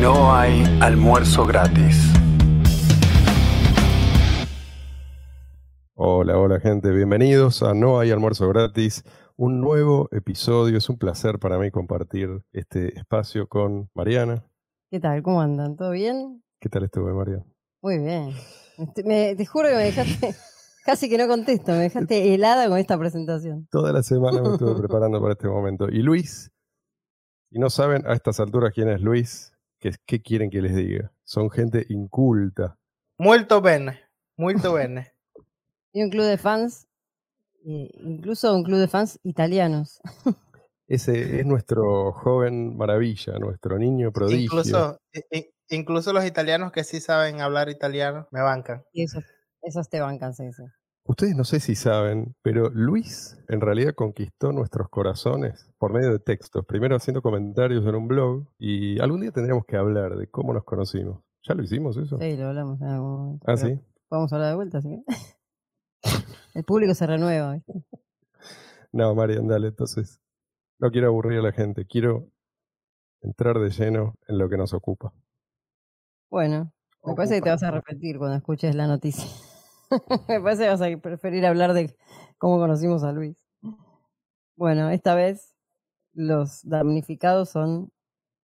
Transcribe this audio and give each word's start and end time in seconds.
No 0.00 0.34
hay 0.34 0.64
almuerzo 0.80 1.44
gratis. 1.46 2.12
Hola, 5.94 6.38
hola 6.38 6.60
gente, 6.60 6.90
bienvenidos 6.90 7.62
a 7.62 7.74
No 7.74 7.98
hay 7.98 8.10
almuerzo 8.10 8.48
gratis, 8.48 9.02
un 9.36 9.60
nuevo 9.60 10.08
episodio. 10.12 10.76
Es 10.78 10.88
un 10.88 10.98
placer 10.98 11.38
para 11.38 11.58
mí 11.58 11.70
compartir 11.70 12.42
este 12.52 12.96
espacio 12.98 13.48
con 13.48 13.90
Mariana. 13.94 14.44
¿Qué 14.90 15.00
tal? 15.00 15.22
¿Cómo 15.22 15.40
andan? 15.40 15.76
¿Todo 15.76 15.90
bien? 15.92 16.42
¿Qué 16.60 16.68
tal 16.68 16.84
estuve, 16.84 17.12
Mariana? 17.12 17.44
Muy 17.82 17.98
bien. 17.98 18.30
Me- 19.04 19.34
te 19.36 19.46
juro 19.46 19.68
que 19.68 19.74
me 19.76 19.84
dejaste, 19.84 20.34
casi 20.84 21.08
que 21.08 21.18
no 21.18 21.26
contesto, 21.28 21.72
me 21.72 21.78
dejaste 21.78 22.34
helada 22.34 22.68
con 22.68 22.78
esta 22.78 22.98
presentación. 22.98 23.66
Toda 23.70 23.92
la 23.92 24.02
semana 24.02 24.42
me 24.42 24.52
estuve 24.52 24.74
preparando 24.78 25.20
para 25.20 25.32
este 25.32 25.48
momento. 25.48 25.88
Y 25.88 26.02
Luis, 26.02 26.50
si 27.50 27.58
no 27.58 27.70
saben 27.70 28.06
a 28.06 28.12
estas 28.12 28.38
alturas 28.40 28.72
quién 28.74 28.88
es 28.90 29.00
Luis, 29.00 29.52
¿qué, 29.78 29.92
qué 30.06 30.22
quieren 30.22 30.50
que 30.50 30.62
les 30.62 30.74
diga? 30.74 31.12
Son 31.24 31.50
gente 31.50 31.86
inculta. 31.88 32.78
Molto 33.18 33.60
bene, 33.60 34.00
molto 34.36 34.72
bene. 34.72 35.12
Y 35.92 36.02
un 36.02 36.10
club 36.10 36.26
de 36.26 36.36
fans, 36.36 36.86
incluso 37.64 38.54
un 38.54 38.64
club 38.64 38.80
de 38.80 38.86
fans 38.86 39.18
italianos. 39.22 39.98
Ese 40.86 41.40
es 41.40 41.46
nuestro 41.46 42.12
joven 42.12 42.76
maravilla, 42.76 43.38
nuestro 43.38 43.78
niño 43.78 44.12
prodigio. 44.12 44.42
Incluso, 44.42 44.98
incluso 45.70 46.12
los 46.12 46.26
italianos 46.26 46.70
que 46.70 46.84
sí 46.84 47.00
saben 47.00 47.40
hablar 47.40 47.70
italiano 47.70 48.28
me 48.30 48.42
bancan. 48.42 48.82
Y 48.92 49.04
esos, 49.04 49.24
esos 49.62 49.88
te 49.88 50.00
bancan, 50.00 50.34
sí, 50.34 50.52
sí. 50.52 50.64
Ustedes 51.08 51.36
no 51.36 51.44
sé 51.44 51.60
si 51.60 51.76
saben, 51.76 52.34
pero 52.42 52.68
Luis 52.68 53.38
en 53.48 53.60
realidad 53.60 53.94
conquistó 53.94 54.50
nuestros 54.50 54.88
corazones 54.88 55.70
por 55.78 55.92
medio 55.92 56.10
de 56.10 56.18
textos. 56.18 56.66
Primero 56.66 56.96
haciendo 56.96 57.22
comentarios 57.22 57.86
en 57.86 57.94
un 57.94 58.08
blog 58.08 58.48
y 58.58 58.98
algún 59.00 59.20
día 59.20 59.30
tendríamos 59.30 59.64
que 59.66 59.76
hablar 59.76 60.16
de 60.16 60.26
cómo 60.28 60.52
nos 60.52 60.64
conocimos. 60.64 61.22
¿Ya 61.44 61.54
lo 61.54 61.62
hicimos 61.62 61.96
eso? 61.96 62.18
Sí, 62.18 62.36
lo 62.36 62.48
hablamos 62.48 62.80
en 62.80 62.88
algún 62.88 63.16
momento. 63.18 63.44
Ah, 63.48 63.56
sí. 63.56 63.78
Vamos 64.10 64.32
a 64.32 64.36
hablar 64.36 64.50
de 64.50 64.56
vuelta, 64.56 64.80
que. 64.82 65.04
El 66.54 66.64
público 66.64 66.92
se 66.94 67.06
renueva. 67.06 67.60
No, 68.90 69.14
Marian, 69.14 69.46
dale, 69.46 69.68
entonces. 69.68 70.20
No 70.80 70.90
quiero 70.90 71.06
aburrir 71.06 71.38
a 71.38 71.42
la 71.42 71.52
gente, 71.52 71.86
quiero 71.86 72.30
entrar 73.20 73.60
de 73.60 73.70
lleno 73.70 74.14
en 74.26 74.38
lo 74.38 74.48
que 74.48 74.56
nos 74.56 74.74
ocupa. 74.74 75.12
Bueno, 76.30 76.72
me 77.04 77.14
parece 77.14 77.36
que 77.36 77.42
te 77.42 77.50
vas 77.50 77.62
a 77.62 77.70
repetir 77.70 78.18
cuando 78.18 78.36
escuches 78.36 78.74
la 78.74 78.88
noticia. 78.88 79.30
me 80.28 80.40
parece 80.40 80.64
que 80.64 80.68
vas 80.68 80.82
a 80.82 80.96
preferir 81.00 81.46
hablar 81.46 81.72
de 81.72 81.96
cómo 82.38 82.58
conocimos 82.58 83.02
a 83.04 83.12
Luis. 83.12 83.36
Bueno, 84.56 84.90
esta 84.90 85.14
vez 85.14 85.54
los 86.12 86.62
damnificados 86.64 87.50
son 87.50 87.92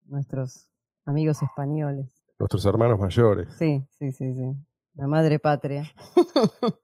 nuestros 0.06 0.68
amigos 1.06 1.42
españoles. 1.42 2.08
Nuestros 2.38 2.66
hermanos 2.66 3.00
mayores. 3.00 3.50
Sí, 3.58 3.84
sí, 3.98 4.12
sí, 4.12 4.34
sí. 4.34 4.56
La 4.96 5.08
madre 5.08 5.40
patria. 5.40 5.92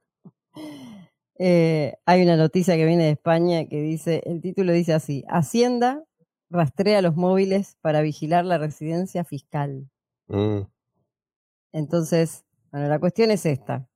Eh, 1.39 1.93
hay 2.07 2.23
una 2.23 2.35
noticia 2.35 2.75
que 2.75 2.85
viene 2.87 3.03
de 3.03 3.11
España 3.11 3.67
que 3.67 3.79
dice, 3.79 4.23
el 4.25 4.41
título 4.41 4.73
dice 4.73 4.95
así, 4.95 5.23
Hacienda 5.29 6.03
rastrea 6.49 7.01
los 7.01 7.15
móviles 7.15 7.77
para 7.81 8.01
vigilar 8.01 8.43
la 8.43 8.57
residencia 8.57 9.23
fiscal. 9.23 9.87
Mm, 10.27 10.61
Entonces, 11.73 12.43
bueno, 12.71 12.87
la 12.87 12.99
cuestión 12.99 13.29
es 13.31 13.45
esta. 13.45 13.87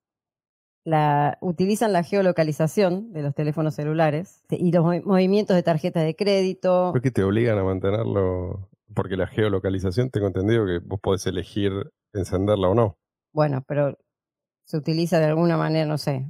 La, 0.84 1.38
utilizan 1.42 1.94
la 1.94 2.02
geolocalización 2.04 3.14
de 3.14 3.22
los 3.22 3.36
teléfonos 3.36 3.76
celulares 3.76 4.44
y 4.50 4.72
los 4.72 4.84
movi- 4.84 5.04
movimientos 5.04 5.56
de 5.56 5.62
tarjetas 5.64 6.04
de 6.04 6.16
crédito. 6.16 6.90
¿Por 6.92 7.02
qué 7.02 7.12
te 7.12 7.24
obligan 7.24 7.58
a 7.60 7.64
mantenerlo? 7.64 8.68
Porque 8.96 9.16
la 9.16 9.28
geolocalización, 9.28 10.10
tengo 10.10 10.28
entendido 10.28 10.66
que 10.66 10.80
vos 10.80 11.00
podés 11.00 11.26
elegir 11.28 11.72
encenderla 12.14 12.68
o 12.70 12.74
no. 12.76 12.98
Bueno, 13.32 13.64
pero 13.68 13.96
se 14.66 14.78
utiliza 14.78 15.20
de 15.20 15.26
alguna 15.26 15.56
manera, 15.56 15.86
no 15.86 15.98
sé, 16.00 16.28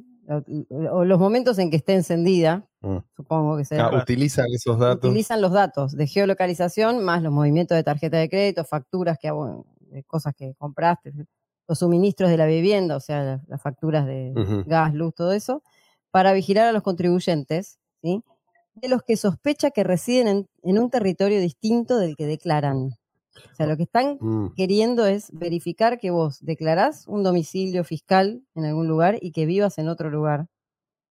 o, 0.91 1.03
los 1.05 1.19
momentos 1.19 1.57
en 1.57 1.69
que 1.71 1.77
esté 1.77 1.93
encendida, 1.93 2.67
Mm. 2.81 2.97
supongo 3.15 3.57
que 3.57 3.65
será. 3.65 3.87
Ah, 3.87 3.97
utilizan 4.01 4.45
esos 4.53 4.77
datos. 4.79 5.09
Utilizan 5.09 5.39
los 5.41 5.51
datos 5.51 5.95
de 5.95 6.07
geolocalización 6.07 7.03
más 7.05 7.21
los 7.23 7.31
movimientos 7.31 7.75
de 7.77 7.83
tarjeta 7.83 8.17
de 8.17 8.27
crédito, 8.29 8.63
facturas 8.65 9.17
que 9.19 9.29
abo- 9.29 9.65
de 9.79 10.03
cosas 10.03 10.33
que 10.35 10.53
compraste, 10.57 11.11
los 11.71 11.79
suministros 11.79 12.29
de 12.29 12.35
la 12.35 12.47
vivienda, 12.47 12.97
o 12.97 12.99
sea, 12.99 13.23
las, 13.23 13.47
las 13.47 13.61
facturas 13.61 14.05
de 14.05 14.33
gas, 14.67 14.93
luz, 14.93 15.15
todo 15.15 15.31
eso, 15.31 15.63
para 16.11 16.33
vigilar 16.33 16.67
a 16.67 16.73
los 16.73 16.83
contribuyentes, 16.83 17.79
¿sí? 18.01 18.21
de 18.75 18.89
los 18.89 19.03
que 19.03 19.15
sospecha 19.15 19.71
que 19.71 19.85
residen 19.85 20.27
en, 20.27 20.49
en 20.63 20.79
un 20.79 20.89
territorio 20.89 21.39
distinto 21.39 21.97
del 21.97 22.17
que 22.17 22.25
declaran. 22.25 22.89
O 23.53 23.55
sea, 23.55 23.67
lo 23.67 23.77
que 23.77 23.83
están 23.83 24.17
Mm. 24.19 24.47
queriendo 24.57 25.05
es 25.05 25.29
verificar 25.31 25.97
que 25.97 26.11
vos 26.11 26.39
declarás 26.41 27.07
un 27.07 27.23
domicilio 27.23 27.85
fiscal 27.85 28.43
en 28.53 28.65
algún 28.65 28.89
lugar 28.89 29.17
y 29.21 29.31
que 29.31 29.45
vivas 29.45 29.77
en 29.77 29.87
otro 29.87 30.09
lugar 30.09 30.47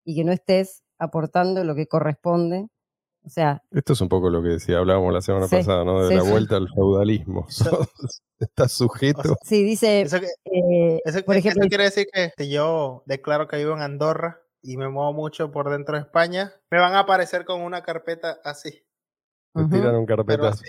y 0.05 0.15
que 0.15 0.25
no 0.25 0.33
estés 0.33 0.83
aportando 0.99 1.65
lo 1.65 1.75
que 1.75 1.87
corresponde. 1.87 2.69
O 3.25 3.29
sea, 3.29 3.63
Esto 3.71 3.93
es 3.93 4.01
un 4.01 4.09
poco 4.09 4.31
lo 4.31 4.43
que 4.43 4.49
decía, 4.49 4.79
hablábamos 4.79 5.13
la 5.13 5.21
semana 5.21 5.47
Sí, 5.47 5.57
pasada, 5.57 5.85
¿no? 5.85 6.03
De 6.03 6.09
sí, 6.09 6.15
la 6.15 6.23
sí. 6.23 6.31
vuelta 6.31 6.57
al 6.57 6.69
feudalismo. 6.69 7.47
Estás 8.41 8.73
sujeto. 8.73 9.37
sí, 9.45 9.63
dice, 9.63 10.01
Eso, 10.01 10.19
que- 10.21 10.27
eh, 10.27 11.01
eso- 11.05 11.23
por 11.25 11.37
eso 11.37 11.49
ejemplo, 11.49 11.69
quiere 11.69 11.85
decir 11.85 12.07
que 12.13 12.31
si 12.37 12.51
yo 12.51 13.03
declaro 13.07 13.47
que 13.47 13.59
vivo 13.59 13.75
en 13.75 13.83
Andorra 13.83 14.41
y 14.63 14.77
me 14.79 14.89
muevo 14.89 15.13
mucho 15.13 15.51
por 15.51 15.71
dentro 15.71 15.97
de 15.97 16.03
España, 16.03 16.53
me 16.71 16.79
van 16.79 16.95
a 16.95 17.01
aparecer 17.01 17.45
con 17.45 17.61
una 17.61 17.83
carpeta 17.83 18.39
así. 18.45 18.71
Te 19.55 19.63
Ujú. 19.63 19.71
tiran 19.71 19.95
un 19.97 20.07
carpetazo. 20.07 20.63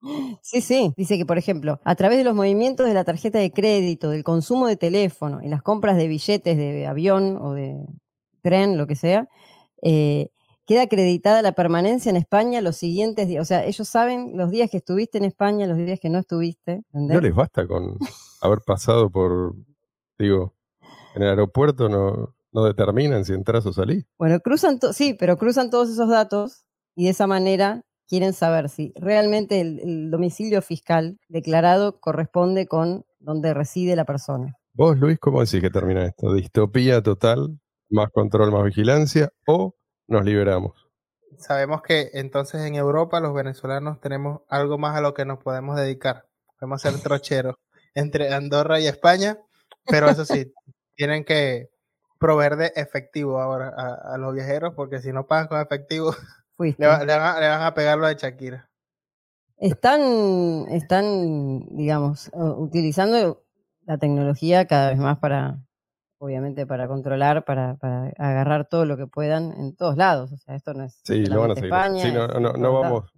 Sí, 0.42 0.60
sí. 0.60 0.92
Dice 0.96 1.16
que, 1.16 1.24
por 1.24 1.38
ejemplo, 1.38 1.80
a 1.84 1.94
través 1.94 2.18
de 2.18 2.24
los 2.24 2.34
movimientos 2.34 2.86
de 2.88 2.92
la 2.94 3.04
tarjeta 3.04 3.38
de 3.38 3.52
crédito, 3.52 4.10
del 4.10 4.24
consumo 4.24 4.66
de 4.66 4.76
teléfono 4.76 5.40
y 5.42 5.48
las 5.48 5.62
compras 5.62 5.96
de 5.96 6.08
billetes 6.08 6.56
de 6.56 6.86
avión 6.88 7.38
o 7.40 7.52
de 7.54 7.76
tren, 8.42 8.76
lo 8.76 8.88
que 8.88 8.96
sea, 8.96 9.28
eh, 9.80 10.30
queda 10.72 10.84
acreditada 10.84 11.42
la 11.42 11.52
permanencia 11.52 12.08
en 12.08 12.16
España 12.16 12.62
los 12.62 12.76
siguientes 12.76 13.28
días. 13.28 13.42
O 13.42 13.44
sea, 13.44 13.66
ellos 13.66 13.86
saben 13.86 14.38
los 14.38 14.50
días 14.50 14.70
que 14.70 14.78
estuviste 14.78 15.18
en 15.18 15.24
España, 15.24 15.66
los 15.66 15.76
días 15.76 16.00
que 16.00 16.08
no 16.08 16.18
estuviste. 16.18 16.82
¿entendés? 16.86 17.14
No 17.14 17.20
les 17.20 17.34
basta 17.34 17.66
con 17.66 17.98
haber 18.40 18.60
pasado 18.64 19.10
por, 19.10 19.54
digo, 20.18 20.54
en 21.14 21.24
el 21.24 21.28
aeropuerto 21.28 21.90
no, 21.90 22.34
no 22.52 22.64
determinan 22.64 23.26
si 23.26 23.34
entras 23.34 23.66
o 23.66 23.74
salís. 23.74 24.06
Bueno, 24.16 24.40
cruzan, 24.40 24.78
sí, 24.94 25.12
pero 25.12 25.36
cruzan 25.36 25.68
todos 25.68 25.90
esos 25.90 26.08
datos 26.08 26.64
y 26.94 27.04
de 27.04 27.10
esa 27.10 27.26
manera 27.26 27.84
quieren 28.08 28.32
saber 28.32 28.70
si 28.70 28.94
realmente 28.96 29.60
el, 29.60 29.78
el 29.80 30.10
domicilio 30.10 30.62
fiscal 30.62 31.18
declarado 31.28 32.00
corresponde 32.00 32.66
con 32.66 33.04
donde 33.20 33.52
reside 33.52 33.94
la 33.94 34.06
persona. 34.06 34.56
Vos, 34.72 34.96
Luis, 34.96 35.18
¿cómo 35.18 35.40
decís 35.40 35.60
que 35.60 35.68
termina 35.68 36.06
esto? 36.06 36.32
¿Distopía 36.32 37.02
total? 37.02 37.60
¿Más 37.90 38.08
control, 38.10 38.52
más 38.52 38.64
vigilancia? 38.64 39.30
¿O 39.46 39.74
nos 40.12 40.24
liberamos? 40.24 40.72
Sabemos 41.38 41.82
que 41.82 42.10
entonces 42.12 42.60
en 42.62 42.74
Europa 42.76 43.18
los 43.20 43.34
venezolanos 43.34 44.00
tenemos 44.00 44.42
algo 44.48 44.78
más 44.78 44.96
a 44.96 45.00
lo 45.00 45.14
que 45.14 45.24
nos 45.24 45.38
podemos 45.42 45.76
dedicar. 45.76 46.26
Podemos 46.60 46.80
ser 46.82 46.92
trocheros 47.02 47.56
entre 47.94 48.32
Andorra 48.32 48.78
y 48.80 48.86
España, 48.86 49.38
pero 49.86 50.08
eso 50.08 50.24
sí, 50.24 50.52
tienen 50.96 51.24
que 51.24 51.70
proveer 52.18 52.56
de 52.56 52.72
efectivo 52.76 53.40
ahora 53.40 53.72
a, 53.76 54.14
a 54.14 54.18
los 54.18 54.32
viajeros, 54.34 54.74
porque 54.74 55.00
si 55.00 55.12
no 55.12 55.26
pagan 55.26 55.48
con 55.48 55.60
efectivo, 55.60 56.14
le, 56.58 56.86
va- 56.86 57.04
le 57.04 57.16
van, 57.16 57.36
a, 57.36 57.40
le 57.40 57.48
van 57.48 57.62
a 57.62 57.74
pegar 57.74 57.98
lo 57.98 58.06
de 58.06 58.14
Shakira. 58.14 58.68
Están, 59.56 60.66
están, 60.70 61.60
digamos, 61.76 62.30
utilizando 62.34 63.42
la 63.84 63.96
tecnología 63.98 64.66
cada 64.66 64.90
vez 64.90 64.98
más 64.98 65.18
para, 65.18 65.58
obviamente, 66.22 66.66
para 66.66 66.86
controlar, 66.86 67.44
para, 67.44 67.74
para 67.76 68.12
agarrar 68.16 68.68
todo 68.68 68.84
lo 68.86 68.96
que 68.96 69.08
puedan 69.08 69.52
en 69.58 69.74
todos 69.74 69.96
lados. 69.96 70.32
O 70.32 70.36
sea, 70.36 70.54
esto 70.54 70.72
no 70.72 70.84
es 70.84 71.00
Sí, 71.04 71.26
lo 71.26 71.40
van 71.40 71.50
a 71.50 71.54
seguir. 71.54 71.72
España, 71.72 72.02
Sí, 72.04 72.12
no, 72.12 72.28
no, 72.28 72.52
no 72.52 72.72
vamos. 72.80 73.12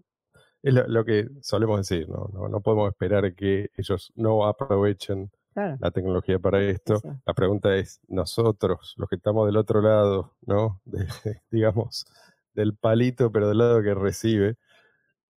Es 0.62 0.72
lo, 0.72 0.86
lo 0.88 1.04
que 1.04 1.28
solemos 1.42 1.78
decir, 1.78 2.08
¿no? 2.08 2.30
No, 2.32 2.48
no 2.48 2.60
podemos 2.62 2.88
esperar 2.90 3.34
que 3.34 3.68
ellos 3.76 4.10
no 4.16 4.46
aprovechen 4.46 5.30
Claro. 5.52 5.76
la 5.80 5.90
tecnología 5.90 6.38
para 6.38 6.62
esto. 6.62 6.96
sí. 6.98 7.08
La 7.26 7.34
pregunta 7.34 7.76
es, 7.76 8.00
nosotros, 8.08 8.94
los 8.96 9.08
que 9.08 9.16
estamos 9.16 9.46
del 9.46 9.56
otro 9.58 9.82
lado, 9.82 10.32
¿no? 10.46 10.80
De- 10.86 11.06
digamos, 11.50 12.06
del 12.54 12.74
palito, 12.76 13.30
pero 13.30 13.48
del 13.48 13.58
lado 13.58 13.82
que 13.82 13.94
recibe, 13.94 14.56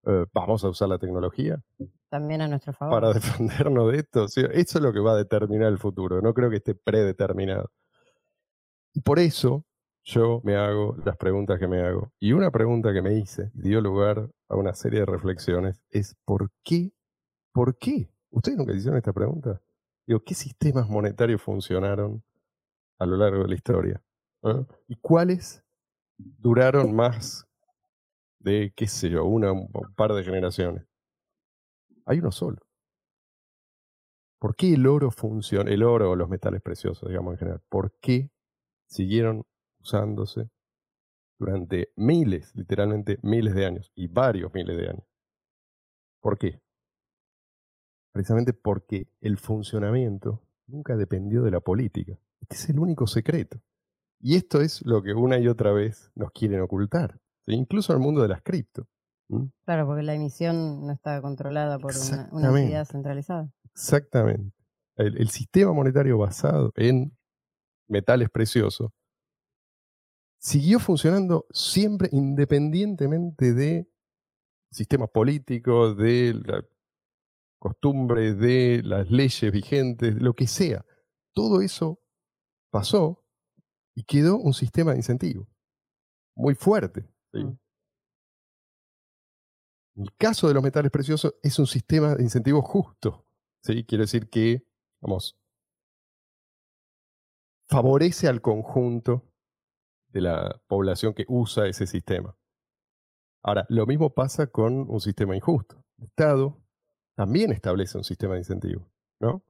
eh, 0.06 0.25
¿vamos 0.32 0.64
a 0.64 0.69
usar 0.69 0.88
la 0.88 0.99
tecnología 0.99 1.61
También 2.08 2.41
a 2.41 2.49
nuestro 2.49 2.73
favor. 2.73 2.94
para 3.00 3.12
defendernos 3.14 3.93
de 3.93 3.99
esto? 3.99 4.29
Sí, 4.29 4.43
eso 4.53 4.79
es 4.79 4.85
lo 4.85 4.93
que 4.93 5.00
va 5.00 5.12
a 5.12 5.17
determinar 5.17 5.69
el 5.69 5.79
futuro. 5.79 6.20
No 6.23 6.32
creo 6.32 6.50
que 6.50 6.56
esté 6.56 6.75
predeterminado. 6.75 7.70
Y 8.94 9.00
por 9.00 9.19
eso 9.19 9.64
yo 10.05 10.41
me 10.44 10.56
hago 10.56 10.97
las 11.05 11.17
preguntas 11.17 11.58
que 11.58 11.67
me 11.67 11.82
hago. 11.82 12.12
Y 12.20 12.32
una 12.32 12.50
pregunta 12.50 12.93
que 12.93 13.03
me 13.03 13.14
hice 13.14 13.50
dio 13.55 13.81
lugar 13.81 14.31
a 14.49 14.56
una 14.56 14.73
serie 14.73 15.00
de 15.00 15.06
reflexiones 15.06 15.82
es 15.91 16.17
¿por 16.25 16.50
qué? 16.62 16.93
¿Por 17.53 17.76
qué? 17.76 18.08
¿Ustedes 18.31 18.56
nunca 18.56 18.73
hicieron 18.73 18.97
esta 18.97 19.12
pregunta? 19.12 19.61
Digo, 20.06 20.20
¿qué 20.25 20.35
sistemas 20.35 20.88
monetarios 20.88 21.43
funcionaron 21.43 22.23
a 22.99 23.06
lo 23.06 23.17
largo 23.17 23.43
de 23.43 23.49
la 23.49 23.55
historia? 23.56 24.03
¿Ah? 24.44 24.64
¿Y 24.87 24.94
cuáles 24.97 25.64
duraron 26.17 26.94
más 26.94 27.47
de, 28.46 28.72
qué 28.76 28.87
sé 28.87 29.10
yo, 29.10 29.25
una, 29.25 29.52
un 29.52 29.69
par 29.96 30.12
de 30.12 30.22
generaciones? 30.25 30.87
Hay 32.06 32.20
uno 32.20 32.31
solo. 32.31 32.58
¿Por 34.38 34.54
qué 34.54 34.75
el 34.75 34.87
oro 34.87 35.10
funciona, 35.10 35.70
el 35.70 35.82
oro 35.82 36.12
o 36.12 36.16
los 36.16 36.28
metales 36.28 36.62
preciosos, 36.62 37.08
digamos 37.08 37.32
en 37.34 37.38
general? 37.38 37.62
¿Por 37.69 37.98
qué 38.00 38.31
siguieron 38.87 39.44
usándose 39.81 40.50
durante 41.38 41.93
miles, 41.96 42.54
literalmente 42.54 43.19
miles 43.22 43.54
de 43.54 43.66
años 43.66 43.90
y 43.96 44.06
varios 44.06 44.54
miles 44.54 44.76
de 44.76 44.88
años? 44.90 45.06
¿Por 46.20 46.38
qué? 46.38 46.60
Precisamente 48.12 48.52
porque 48.52 49.08
el 49.20 49.38
funcionamiento 49.38 50.43
nunca 50.69 50.96
dependió 50.96 51.43
de 51.43 51.50
la 51.50 51.60
política. 51.60 52.16
Este 52.40 52.54
es 52.54 52.70
el 52.70 52.78
único 52.78 53.08
secreto. 53.08 53.60
Y 54.20 54.37
esto 54.37 54.60
es 54.60 54.84
lo 54.87 55.02
que 55.02 55.14
una 55.14 55.38
y 55.38 55.48
otra 55.48 55.72
vez 55.72 56.12
nos 56.14 56.31
quieren 56.31 56.60
ocultar, 56.60 57.20
incluso 57.46 57.93
en 57.93 57.98
el 57.98 58.02
mundo 58.02 58.22
de 58.22 58.28
las 58.28 58.43
cripto. 58.43 58.87
Claro, 59.64 59.87
porque 59.87 60.02
la 60.02 60.14
emisión 60.14 60.87
no 60.87 60.93
está 60.93 61.20
controlada 61.20 61.78
por 61.78 61.93
una, 62.32 62.60
entidad 62.60 62.84
centralizada. 62.84 63.50
Exactamente. 63.72 64.54
El, 64.96 65.28
sistema 65.28 65.72
monetario 65.72 66.16
basado 66.16 66.72
en 66.76 67.16
metales 67.88 68.31
preciosos 68.31 68.90
siguió 70.38 70.78
funcionando 70.78 71.46
siempre 71.50 72.08
independientemente 72.12 73.52
de 73.52 73.88
sistemas 74.70 75.10
políticos, 75.10 75.96
de 75.96 76.40
la 76.44 76.64
costumbre, 77.58 78.34
de 78.34 78.82
las 78.84 79.10
leyes 79.10 79.52
vigentes, 79.52 80.14
lo 80.14 80.34
que 80.34 80.46
sea. 80.46 80.84
Todo 81.34 81.60
eso 81.60 82.00
pasó 82.70 83.25
y 83.94 84.04
quedó 84.04 84.37
un 84.37 84.54
sistema 84.54 84.93
de 84.93 84.98
incentivos 84.98 85.48
muy 86.37 86.54
fuerte. 86.54 87.08
Mm. 87.44 87.59
El 89.97 90.15
caso 90.17 90.47
de 90.47 90.55
los 90.55 90.62
metales 90.62 90.91
preciosos 90.91 91.35
es 91.43 91.59
un 91.59 91.67
sistema 91.67 92.15
de 92.15 92.23
incentivos 92.23 92.65
justo. 92.65 93.27
¿sí? 93.62 93.85
Quiere 93.85 94.05
decir 94.05 94.29
que, 94.29 94.67
vamos, 95.00 95.38
favorece 97.69 98.29
al 98.29 98.43
conjunto 98.43 99.25
de 100.09 100.21
la 100.21 100.61
población 100.67 101.15
que 101.15 101.25
usa 101.29 101.67
ese 101.67 101.87
sistema. 101.87 102.37
Ahora, 103.43 103.65
lo 103.69 103.87
mismo 103.87 104.11
pasa 104.11 104.49
con 104.49 104.91
un 104.91 105.00
sistema 105.00 105.35
injusto. 105.35 105.82
El 105.99 106.06
Estado 106.06 106.61
también 107.15 107.53
establece 107.53 107.97
un 107.97 108.05
sistema 108.05 108.35
de 108.35 108.41
incentivos, 108.41 108.87
¿no? 109.21 109.43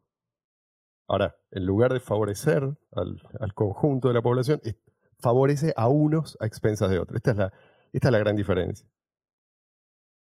Ahora, 1.08 1.36
en 1.50 1.66
lugar 1.66 1.92
de 1.92 2.00
favorecer 2.00 2.62
al, 2.92 3.22
al 3.40 3.54
conjunto 3.54 4.08
de 4.08 4.14
la 4.14 4.22
población, 4.22 4.60
favorece 5.18 5.72
a 5.76 5.88
unos 5.88 6.36
a 6.40 6.46
expensas 6.46 6.90
de 6.90 6.98
otros. 6.98 7.16
Esta 7.16 7.30
es 7.32 7.36
la, 7.36 7.52
esta 7.92 8.08
es 8.08 8.12
la 8.12 8.18
gran 8.18 8.36
diferencia. 8.36 8.88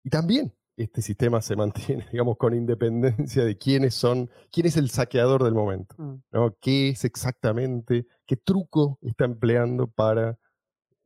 Y 0.03 0.09
también 0.09 0.53
este 0.75 1.01
sistema 1.01 1.41
se 1.41 1.55
mantiene, 1.55 2.07
digamos, 2.11 2.37
con 2.37 2.53
independencia 2.53 3.45
de 3.45 3.57
quiénes 3.57 3.93
son, 3.93 4.29
quién 4.51 4.65
es 4.65 4.77
el 4.77 4.89
saqueador 4.89 5.43
del 5.43 5.53
momento, 5.53 5.95
mm. 5.97 6.23
¿no? 6.31 6.57
¿Qué 6.59 6.89
es 6.89 7.05
exactamente, 7.05 8.07
qué 8.25 8.35
truco 8.35 8.99
está 9.01 9.25
empleando 9.25 9.87
para 9.87 10.37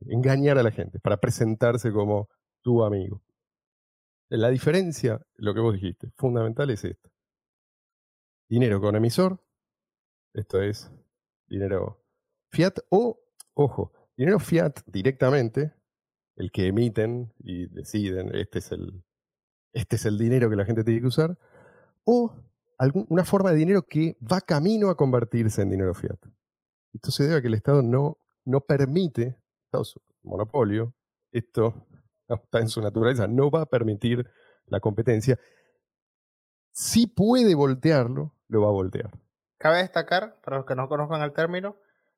engañar 0.00 0.58
a 0.58 0.62
la 0.62 0.70
gente, 0.70 0.98
para 1.00 1.18
presentarse 1.18 1.92
como 1.92 2.28
tu 2.62 2.82
amigo? 2.82 3.22
La 4.30 4.50
diferencia, 4.50 5.20
lo 5.36 5.54
que 5.54 5.60
vos 5.60 5.74
dijiste, 5.74 6.10
fundamental 6.16 6.68
es 6.70 6.84
esto. 6.84 7.10
Dinero 8.48 8.80
con 8.80 8.96
emisor, 8.96 9.42
esto 10.34 10.60
es 10.60 10.90
dinero 11.46 12.04
fiat 12.50 12.78
o, 12.90 13.18
ojo, 13.54 13.92
dinero 14.16 14.38
fiat 14.38 14.80
directamente, 14.86 15.72
el 16.38 16.52
que 16.52 16.68
emiten 16.68 17.34
y 17.40 17.66
deciden, 17.66 18.34
este 18.34 18.60
es 18.60 18.70
el, 18.70 19.04
este 19.72 19.96
es 19.96 20.06
el 20.06 20.18
dinero 20.18 20.48
que 20.48 20.56
la 20.56 20.64
gente 20.64 20.84
tiene 20.84 21.00
que 21.00 21.08
usar, 21.08 21.36
o 22.04 22.32
una 23.08 23.24
forma 23.24 23.50
de 23.50 23.56
dinero 23.56 23.82
que 23.82 24.16
va 24.20 24.40
camino 24.40 24.88
a 24.88 24.96
convertirse 24.96 25.62
en 25.62 25.70
dinero 25.70 25.94
fiat. 25.94 26.18
Esto 26.94 27.10
se 27.10 27.24
debe 27.24 27.36
a 27.36 27.42
que 27.42 27.48
el 27.48 27.54
Estado 27.54 27.82
no, 27.82 28.18
no 28.44 28.60
permite, 28.60 29.36
Estado 29.64 29.84
monopolio, 30.22 30.94
esto 31.32 31.86
está 32.28 32.60
en 32.60 32.68
su 32.68 32.80
naturaleza, 32.80 33.26
no 33.26 33.50
va 33.50 33.62
a 33.62 33.66
permitir 33.66 34.30
la 34.66 34.78
competencia. 34.78 35.40
Si 36.70 37.08
puede 37.08 37.56
voltearlo, 37.56 38.32
lo 38.46 38.62
va 38.62 38.68
a 38.68 38.72
voltear. 38.72 39.10
Cabe 39.58 39.78
destacar, 39.78 40.40
para 40.40 40.58
los 40.58 40.66
que 40.66 40.76
no 40.76 40.88
conozcan 40.88 41.20
el 41.22 41.32
término, 41.32 41.76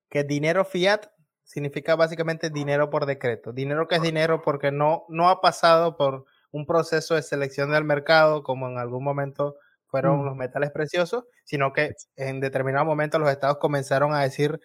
que 0.09 0.23
dinero 0.23 0.63
fiat 0.63 1.07
significa 1.51 1.97
básicamente 1.97 2.49
dinero 2.49 2.89
por 2.89 3.05
decreto. 3.05 3.51
Dinero 3.51 3.89
que 3.89 3.95
es 3.95 4.01
dinero 4.01 4.41
porque 4.41 4.71
no, 4.71 5.03
no 5.09 5.29
ha 5.29 5.41
pasado 5.41 5.97
por 5.97 6.25
un 6.51 6.65
proceso 6.65 7.15
de 7.15 7.23
selección 7.23 7.71
del 7.71 7.83
mercado 7.83 8.41
como 8.41 8.69
en 8.69 8.77
algún 8.77 9.03
momento 9.03 9.57
fueron 9.87 10.21
mm. 10.21 10.25
los 10.25 10.35
metales 10.37 10.71
preciosos, 10.71 11.25
sino 11.43 11.73
que 11.73 11.93
en 12.15 12.39
determinado 12.39 12.85
momento 12.85 13.19
los 13.19 13.29
estados 13.29 13.57
comenzaron 13.57 14.13
a 14.13 14.21
decir 14.21 14.61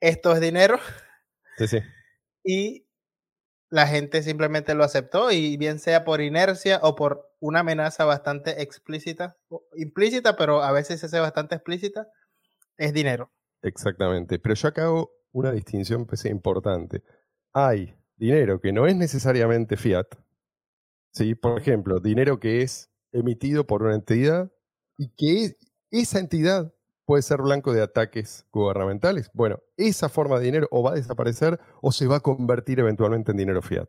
esto 0.00 0.32
es 0.32 0.40
dinero. 0.40 0.78
Sí, 1.58 1.68
sí. 1.68 1.78
Y 2.42 2.86
la 3.68 3.86
gente 3.86 4.22
simplemente 4.22 4.74
lo 4.74 4.82
aceptó 4.82 5.30
y 5.30 5.58
bien 5.58 5.78
sea 5.78 6.06
por 6.06 6.22
inercia 6.22 6.80
o 6.82 6.96
por 6.96 7.30
una 7.38 7.60
amenaza 7.60 8.06
bastante 8.06 8.62
explícita, 8.62 9.36
implícita, 9.76 10.36
pero 10.36 10.62
a 10.62 10.72
veces 10.72 11.00
se 11.00 11.06
hace 11.06 11.20
bastante 11.20 11.56
explícita, 11.56 12.08
es 12.78 12.94
dinero. 12.94 13.30
Exactamente. 13.60 14.38
Pero 14.38 14.54
yo 14.54 14.68
acá 14.68 14.84
hago 14.84 15.19
una 15.32 15.52
distinción 15.52 16.06
pues, 16.06 16.24
importante. 16.24 17.02
Hay 17.52 17.94
dinero 18.16 18.60
que 18.60 18.72
no 18.72 18.86
es 18.86 18.96
necesariamente 18.96 19.76
fiat. 19.76 20.06
¿sí? 21.12 21.34
Por 21.34 21.58
ejemplo, 21.58 22.00
dinero 22.00 22.38
que 22.38 22.62
es 22.62 22.90
emitido 23.12 23.66
por 23.66 23.82
una 23.82 23.94
entidad 23.94 24.52
y 24.96 25.08
que 25.08 25.56
esa 25.90 26.18
entidad 26.18 26.72
puede 27.04 27.22
ser 27.22 27.38
blanco 27.42 27.72
de 27.72 27.82
ataques 27.82 28.46
gubernamentales. 28.52 29.30
Bueno, 29.34 29.60
esa 29.76 30.08
forma 30.08 30.38
de 30.38 30.44
dinero 30.44 30.68
o 30.70 30.82
va 30.82 30.92
a 30.92 30.94
desaparecer 30.94 31.58
o 31.82 31.90
se 31.90 32.06
va 32.06 32.16
a 32.16 32.20
convertir 32.20 32.78
eventualmente 32.78 33.32
en 33.32 33.38
dinero 33.38 33.62
fiat. 33.62 33.88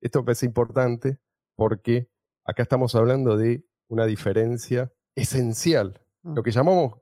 Esto 0.00 0.24
es 0.26 0.42
importante 0.42 1.18
porque 1.56 2.08
acá 2.44 2.62
estamos 2.62 2.94
hablando 2.94 3.36
de 3.36 3.66
una 3.88 4.06
diferencia 4.06 4.90
esencial. 5.14 6.00
Mm. 6.22 6.34
Lo 6.34 6.42
que 6.42 6.50
llamamos, 6.50 6.94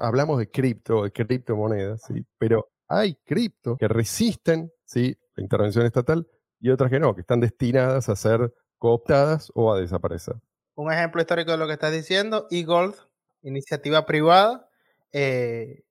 hablamos 0.00 0.38
de 0.38 0.50
cripto, 0.50 1.02
de 1.02 1.10
criptomonedas, 1.10 2.02
¿sí? 2.06 2.24
pero 2.38 2.70
hay 2.88 3.14
cripto 3.24 3.76
que 3.76 3.88
resisten 3.88 4.72
¿sí? 4.84 5.16
la 5.34 5.42
intervención 5.42 5.86
estatal 5.86 6.26
y 6.60 6.70
otras 6.70 6.90
que 6.90 7.00
no, 7.00 7.14
que 7.14 7.20
están 7.20 7.40
destinadas 7.40 8.08
a 8.08 8.16
ser 8.16 8.52
cooptadas 8.78 9.50
o 9.54 9.72
a 9.72 9.80
desaparecer. 9.80 10.36
Un 10.74 10.92
ejemplo 10.92 11.20
histórico 11.20 11.52
de 11.52 11.58
lo 11.58 11.66
que 11.66 11.74
estás 11.74 11.92
diciendo, 11.92 12.46
eGold, 12.50 12.94
iniciativa 13.42 14.06
privada, 14.06 14.68
eh, 15.12 15.84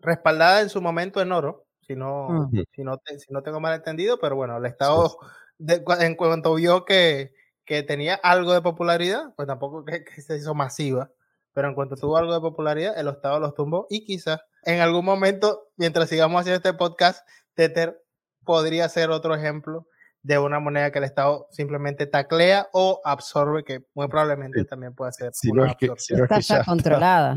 respaldada 0.00 0.60
en 0.60 0.68
su 0.68 0.82
momento 0.82 1.20
en 1.20 1.32
oro, 1.32 1.66
si 1.80 1.94
no, 1.94 2.50
si 2.74 2.82
no, 2.82 3.00
si 3.04 3.32
no 3.32 3.42
tengo 3.42 3.60
mal 3.60 3.74
entendido, 3.74 4.18
pero 4.18 4.36
bueno, 4.36 4.56
el 4.58 4.66
Estado, 4.66 5.16
en 5.58 6.16
cuanto 6.16 6.54
vio 6.54 6.84
que, 6.84 7.32
que, 7.64 7.82
tenía 7.82 8.16
algo 8.16 8.52
de 8.52 8.60
popularidad, 8.60 9.32
pues 9.36 9.46
tampoco 9.46 9.84
que, 9.84 10.04
que 10.04 10.20
se 10.20 10.36
hizo 10.36 10.54
masiva, 10.54 11.10
pero 11.52 11.68
en 11.68 11.74
cuanto 11.74 11.96
tuvo 11.96 12.16
algo 12.16 12.34
de 12.34 12.40
popularidad, 12.40 12.98
el 12.98 13.08
Estado 13.08 13.40
los 13.40 13.54
tumbó 13.54 13.86
y 13.88 14.04
quizás 14.04 14.40
en 14.66 14.80
algún 14.80 15.04
momento, 15.04 15.68
mientras 15.76 16.08
sigamos 16.08 16.40
haciendo 16.40 16.56
este 16.56 16.74
podcast, 16.74 17.26
Tether 17.54 18.02
podría 18.44 18.88
ser 18.88 19.10
otro 19.10 19.34
ejemplo 19.34 19.86
de 20.22 20.38
una 20.38 20.58
moneda 20.58 20.90
que 20.90 20.98
el 20.98 21.04
Estado 21.04 21.46
simplemente 21.52 22.06
taclea 22.06 22.68
o 22.72 23.00
absorbe, 23.04 23.62
que 23.62 23.84
muy 23.94 24.08
probablemente 24.08 24.64
también 24.64 24.92
puede 24.92 25.12
ser 25.12 25.30
si 25.32 25.52
no 25.52 25.64
es 25.64 25.76
que, 25.76 25.86
está 25.86 26.40
ya 26.40 26.64
controlada. 26.64 27.36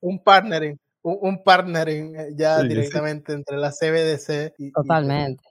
Un, 0.00 0.22
partnering, 0.22 0.76
un, 1.02 1.44
partnering 1.44 2.16
eh, 2.16 2.28
ya 2.34 2.60
directamente 2.62 3.32
entre 3.32 3.56
la 3.56 3.70
CBDC 3.70 4.54
y... 4.58 4.72
Totalmente. 4.72 5.44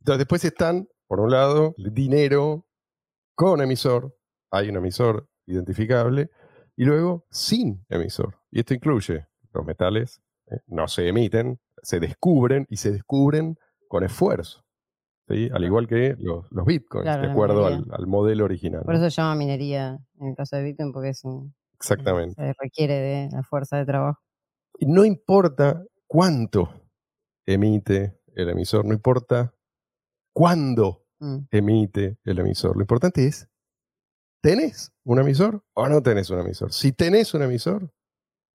Entonces 0.00 0.18
después 0.20 0.42
están, 0.42 0.88
por 1.06 1.20
un 1.20 1.30
lado, 1.30 1.74
el 1.76 1.92
dinero 1.92 2.66
con 3.34 3.60
emisor, 3.60 4.16
hay 4.50 4.70
un 4.70 4.76
emisor 4.76 5.28
identificable, 5.46 6.30
y 6.76 6.84
luego 6.84 7.26
sin 7.30 7.84
emisor. 7.90 8.38
Y 8.50 8.60
esto 8.60 8.72
incluye 8.72 9.26
los 9.52 9.66
metales 9.66 10.22
¿eh? 10.50 10.58
no 10.66 10.88
se 10.88 11.08
emiten, 11.08 11.60
se 11.82 12.00
descubren 12.00 12.66
y 12.68 12.76
se 12.76 12.92
descubren 12.92 13.56
con 13.88 14.04
esfuerzo. 14.04 14.64
Al 15.28 15.64
igual 15.64 15.88
que 15.88 16.14
los, 16.18 16.46
bitcoins, 16.64 17.04
de 17.04 17.26
acuerdo 17.26 17.66
al, 17.66 18.06
modelo 18.06 18.44
original. 18.44 18.82
Por 18.84 18.94
eso 18.94 19.10
se 19.10 19.16
llama 19.16 19.34
minería 19.34 19.98
en 20.20 20.28
el 20.28 20.36
caso 20.36 20.54
de 20.54 20.62
Bitcoin, 20.62 20.92
porque 20.92 21.08
es 21.08 21.24
un. 21.24 21.52
Exactamente. 21.74 22.36
Se 22.36 22.54
requiere 22.60 22.94
de 22.94 23.28
la 23.32 23.42
fuerza 23.42 23.76
de 23.76 23.86
trabajo. 23.86 24.20
Y 24.78 24.86
no 24.86 25.04
importa 25.04 25.82
cuánto 26.06 26.70
emite 27.44 28.20
el 28.36 28.50
emisor, 28.50 28.84
no 28.84 28.92
importa 28.92 29.52
cuándo 30.32 31.04
mm. 31.18 31.38
emite 31.50 32.18
el 32.24 32.38
emisor. 32.38 32.76
Lo 32.76 32.82
importante 32.82 33.26
es, 33.26 33.48
¿tenés 34.40 34.92
un 35.02 35.18
emisor 35.18 35.64
o 35.74 35.88
no 35.88 36.02
tenés 36.02 36.30
un 36.30 36.38
emisor? 36.38 36.72
Si 36.72 36.92
tenés 36.92 37.34
un 37.34 37.42
emisor, 37.42 37.90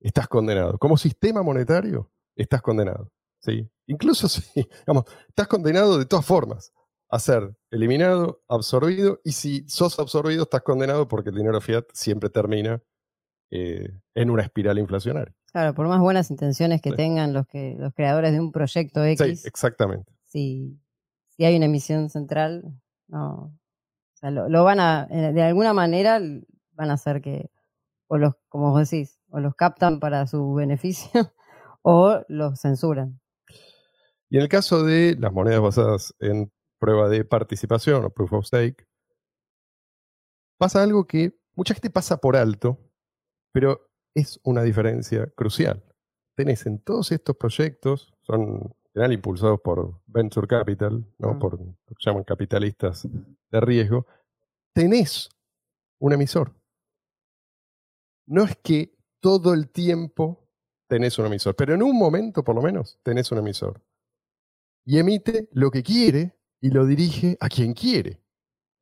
estás 0.01 0.27
condenado. 0.27 0.77
Como 0.77 0.97
sistema 0.97 1.41
monetario, 1.43 2.11
estás 2.35 2.61
condenado. 2.61 3.11
¿sí? 3.39 3.69
Incluso 3.87 4.27
si, 4.29 4.41
digamos, 4.85 5.05
estás 5.27 5.47
condenado 5.47 5.97
de 5.97 6.05
todas 6.05 6.25
formas 6.25 6.73
a 7.09 7.19
ser 7.19 7.55
eliminado, 7.71 8.41
absorbido, 8.47 9.19
y 9.23 9.33
si 9.33 9.67
sos 9.67 9.99
absorbido, 9.99 10.43
estás 10.43 10.61
condenado 10.61 11.07
porque 11.07 11.29
el 11.29 11.35
dinero 11.35 11.59
fiat 11.59 11.83
siempre 11.93 12.29
termina 12.29 12.81
eh, 13.49 13.89
en 14.15 14.29
una 14.29 14.43
espiral 14.43 14.79
inflacionaria. 14.79 15.35
Claro, 15.51 15.73
por 15.73 15.85
más 15.89 15.99
buenas 15.99 16.31
intenciones 16.31 16.81
que 16.81 16.91
Sí. 16.91 16.95
tengan 16.95 17.33
los 17.33 17.45
que 17.47 17.75
los 17.77 17.93
creadores 17.93 18.31
de 18.31 18.39
un 18.39 18.53
proyecto 18.53 19.03
Sí, 19.03 19.09
X, 19.11 19.45
exactamente. 19.45 20.09
si, 20.23 20.79
si 21.31 21.43
hay 21.43 21.57
una 21.57 21.65
emisión 21.65 22.09
central, 22.09 22.63
no. 23.09 23.33
O 24.13 24.17
sea, 24.17 24.31
lo, 24.31 24.47
lo 24.47 24.63
van 24.63 24.79
a, 24.79 25.05
eh, 25.11 25.33
de 25.33 25.41
alguna 25.43 25.73
manera, 25.73 26.21
van 26.71 26.91
a 26.91 26.93
hacer 26.93 27.21
que, 27.21 27.51
o 28.07 28.17
los, 28.17 28.35
como 28.47 28.71
vos 28.71 28.89
decís, 28.89 29.19
o 29.31 29.39
los 29.39 29.55
captan 29.55 29.99
para 29.99 30.27
su 30.27 30.53
beneficio, 30.53 31.09
o 31.81 32.21
los 32.27 32.59
censuran. 32.59 33.19
Y 34.29 34.37
en 34.37 34.43
el 34.43 34.49
caso 34.49 34.83
de 34.83 35.15
las 35.19 35.33
monedas 35.33 35.61
basadas 35.61 36.13
en 36.19 36.51
prueba 36.79 37.09
de 37.09 37.25
participación 37.25 38.05
o 38.05 38.09
proof 38.09 38.33
of 38.33 38.45
stake, 38.45 38.87
pasa 40.57 40.83
algo 40.83 41.05
que 41.05 41.37
mucha 41.55 41.73
gente 41.73 41.89
pasa 41.89 42.17
por 42.17 42.35
alto, 42.35 42.77
pero 43.51 43.89
es 44.15 44.39
una 44.43 44.63
diferencia 44.63 45.27
crucial. 45.35 45.83
Tenés 46.35 46.65
en 46.65 46.79
todos 46.79 47.11
estos 47.11 47.35
proyectos, 47.35 48.13
son 48.21 48.41
en 48.41 48.73
general 48.93 49.13
impulsados 49.13 49.59
por 49.61 50.01
Venture 50.07 50.47
Capital, 50.47 51.05
¿no? 51.17 51.33
Mm. 51.33 51.39
por 51.39 51.59
lo 51.59 51.75
que 51.87 51.95
llaman 51.99 52.23
capitalistas 52.23 53.07
de 53.51 53.61
riesgo, 53.61 54.05
tenés 54.73 55.29
un 55.99 56.13
emisor. 56.13 56.55
No 58.25 58.43
es 58.43 58.55
que 58.57 58.95
todo 59.21 59.53
el 59.53 59.69
tiempo 59.69 60.49
tenés 60.89 61.17
un 61.19 61.27
emisor, 61.27 61.55
pero 61.55 61.73
en 61.73 61.81
un 61.83 61.97
momento 61.97 62.43
por 62.43 62.55
lo 62.55 62.61
menos 62.61 62.99
tenés 63.03 63.31
un 63.31 63.37
emisor 63.37 63.81
y 64.85 64.97
emite 64.97 65.47
lo 65.53 65.71
que 65.71 65.83
quiere 65.83 66.37
y 66.59 66.69
lo 66.71 66.85
dirige 66.85 67.37
a 67.39 67.47
quien 67.47 67.73
quiere. 67.73 68.19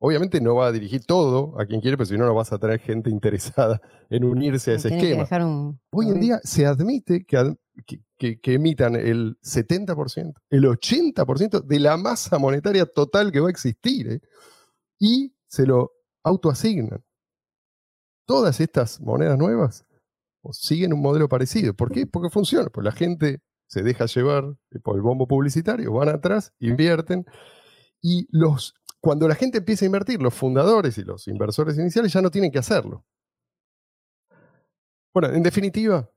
Obviamente 0.02 0.40
no 0.40 0.54
va 0.54 0.68
a 0.68 0.72
dirigir 0.72 1.04
todo 1.04 1.60
a 1.60 1.66
quien 1.66 1.80
quiere, 1.82 1.96
pero 1.98 2.06
si 2.06 2.16
no, 2.16 2.24
no 2.24 2.34
vas 2.34 2.52
a 2.52 2.58
tener 2.58 2.80
gente 2.80 3.10
interesada 3.10 3.80
en 4.08 4.24
unirse 4.24 4.70
a 4.72 4.74
ese 4.76 4.88
que 4.88 4.96
esquema. 4.96 5.22
dejar 5.22 5.44
un- 5.44 5.78
Hoy 5.92 6.08
en 6.08 6.20
día 6.20 6.40
se 6.42 6.64
admite 6.66 7.24
que, 7.26 7.36
ad- 7.36 7.56
que- 7.86 8.02
que- 8.18 8.40
que 8.40 8.54
emitan 8.54 8.96
el 8.96 9.38
70%, 9.42 10.32
el 10.48 10.64
80% 10.64 11.60
de 11.60 11.78
la 11.80 11.96
masa 11.98 12.38
monetaria 12.38 12.86
total 12.86 13.30
que 13.30 13.40
va 13.40 13.48
a 13.48 13.50
existir 13.50 14.10
¿eh? 14.10 14.20
y 14.98 15.34
se 15.46 15.66
lo 15.66 15.92
autoasignan. 16.24 17.04
Todas 18.26 18.60
estas 18.60 19.00
monedas 19.00 19.36
nuevas 19.38 19.84
o 20.42 20.52
siguen 20.52 20.92
un 20.92 21.00
modelo 21.00 21.28
parecido. 21.28 21.74
¿Por 21.74 21.90
qué? 21.92 22.06
Porque 22.06 22.30
funciona. 22.30 22.68
Pues 22.70 22.84
la 22.84 22.92
gente 22.92 23.40
se 23.66 23.82
deja 23.82 24.06
llevar 24.06 24.56
por 24.82 24.96
el 24.96 25.02
bombo 25.02 25.28
publicitario, 25.28 25.92
van 25.92 26.08
atrás, 26.08 26.52
invierten 26.58 27.24
y 28.02 28.26
los 28.30 28.74
cuando 29.00 29.26
la 29.28 29.34
gente 29.34 29.58
empieza 29.58 29.84
a 29.84 29.86
invertir, 29.86 30.20
los 30.20 30.34
fundadores 30.34 30.98
y 30.98 31.04
los 31.04 31.26
inversores 31.26 31.78
iniciales 31.78 32.12
ya 32.12 32.20
no 32.20 32.30
tienen 32.30 32.50
que 32.50 32.58
hacerlo. 32.58 33.04
Bueno, 35.12 35.30
en 35.34 35.42
definitiva, 35.42 36.10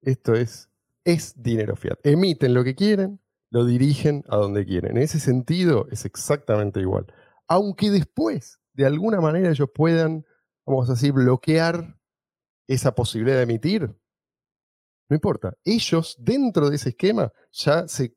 esto 0.00 0.34
es, 0.34 0.70
es 1.04 1.34
dinero 1.36 1.74
fiat. 1.76 1.98
Emiten 2.04 2.54
lo 2.54 2.62
que 2.64 2.74
quieren, 2.74 3.20
lo 3.50 3.64
dirigen 3.64 4.24
a 4.28 4.36
donde 4.36 4.64
quieren. 4.64 4.96
En 4.96 5.02
ese 5.02 5.18
sentido 5.18 5.86
es 5.90 6.04
exactamente 6.04 6.80
igual. 6.80 7.12
Aunque 7.48 7.90
después, 7.90 8.60
de 8.72 8.86
alguna 8.86 9.20
manera, 9.20 9.50
ellos 9.50 9.68
puedan, 9.74 10.24
vamos 10.64 10.88
a 10.88 10.92
decir, 10.92 11.12
bloquear 11.12 11.97
esa 12.68 12.94
posibilidad 12.94 13.38
de 13.38 13.42
emitir, 13.42 13.82
no 15.08 15.14
importa. 15.16 15.56
Ellos, 15.64 16.16
dentro 16.18 16.68
de 16.68 16.76
ese 16.76 16.90
esquema, 16.90 17.32
ya 17.50 17.88
se 17.88 18.14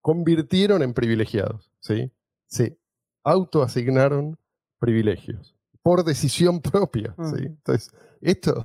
convirtieron 0.00 0.82
en 0.82 0.94
privilegiados. 0.94 1.70
¿sí? 1.80 2.10
Se 2.46 2.78
autoasignaron 3.22 4.38
privilegios 4.78 5.54
por 5.82 6.04
decisión 6.04 6.60
propia. 6.62 7.14
¿sí? 7.18 7.42
Mm. 7.42 7.46
Entonces, 7.46 7.94
esto 8.20 8.64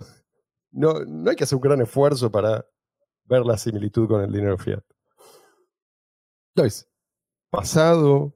no, 0.71 1.03
no 1.05 1.29
hay 1.29 1.35
que 1.35 1.43
hacer 1.43 1.57
un 1.57 1.61
gran 1.61 1.81
esfuerzo 1.81 2.31
para 2.31 2.65
ver 3.25 3.45
la 3.45 3.57
similitud 3.57 4.07
con 4.07 4.23
el 4.23 4.31
dinero 4.31 4.57
fiat. 4.57 4.83
Entonces, 6.55 6.89
pasado 7.49 8.35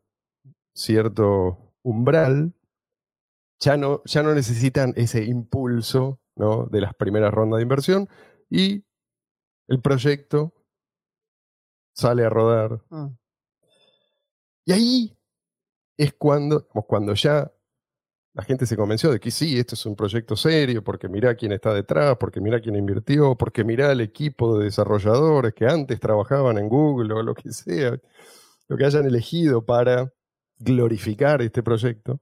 cierto 0.73 1.73
umbral, 1.81 2.53
ya 3.59 3.77
no, 3.77 4.01
ya 4.05 4.23
no 4.23 4.33
necesitan 4.33 4.93
ese 4.95 5.23
impulso 5.23 6.20
¿no? 6.35 6.65
de 6.65 6.81
las 6.81 6.93
primeras 6.95 7.33
rondas 7.33 7.57
de 7.57 7.63
inversión 7.63 8.09
y 8.49 8.83
el 9.67 9.81
proyecto 9.81 10.53
sale 11.93 12.25
a 12.25 12.29
rodar. 12.29 12.81
Mm. 12.89 13.07
Y 14.65 14.71
ahí 14.73 15.17
es 15.97 16.13
cuando, 16.13 16.67
cuando 16.67 17.13
ya 17.13 17.51
la 18.33 18.43
gente 18.43 18.65
se 18.65 18.77
convenció 18.77 19.11
de 19.11 19.19
que 19.19 19.29
sí, 19.29 19.57
esto 19.57 19.75
es 19.75 19.85
un 19.85 19.95
proyecto 19.95 20.35
serio, 20.35 20.83
porque 20.83 21.09
mirá 21.09 21.35
quién 21.35 21.51
está 21.51 21.73
detrás, 21.73 22.17
porque 22.17 22.39
mirá 22.39 22.61
quién 22.61 22.75
invirtió, 22.75 23.35
porque 23.35 23.63
mirá 23.63 23.91
el 23.91 24.01
equipo 24.01 24.57
de 24.57 24.65
desarrolladores 24.65 25.53
que 25.53 25.65
antes 25.65 25.99
trabajaban 25.99 26.57
en 26.57 26.69
Google 26.69 27.13
o 27.13 27.23
lo 27.23 27.33
que 27.33 27.51
sea, 27.51 27.99
lo 28.67 28.77
que 28.77 28.85
hayan 28.85 29.05
elegido 29.05 29.65
para 29.65 30.13
glorificar 30.57 31.41
este 31.41 31.61
proyecto. 31.61 32.21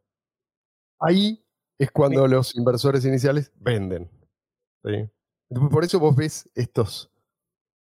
Ahí 1.00 1.46
es 1.79 1.89
cuando 1.91 2.27
los 2.27 2.55
inversores 2.55 3.05
iniciales 3.05 3.51
venden. 3.55 4.09
por 5.71 5.83
eso 5.83 6.00
vos 6.00 6.15
ves 6.15 6.48
estos 6.53 7.09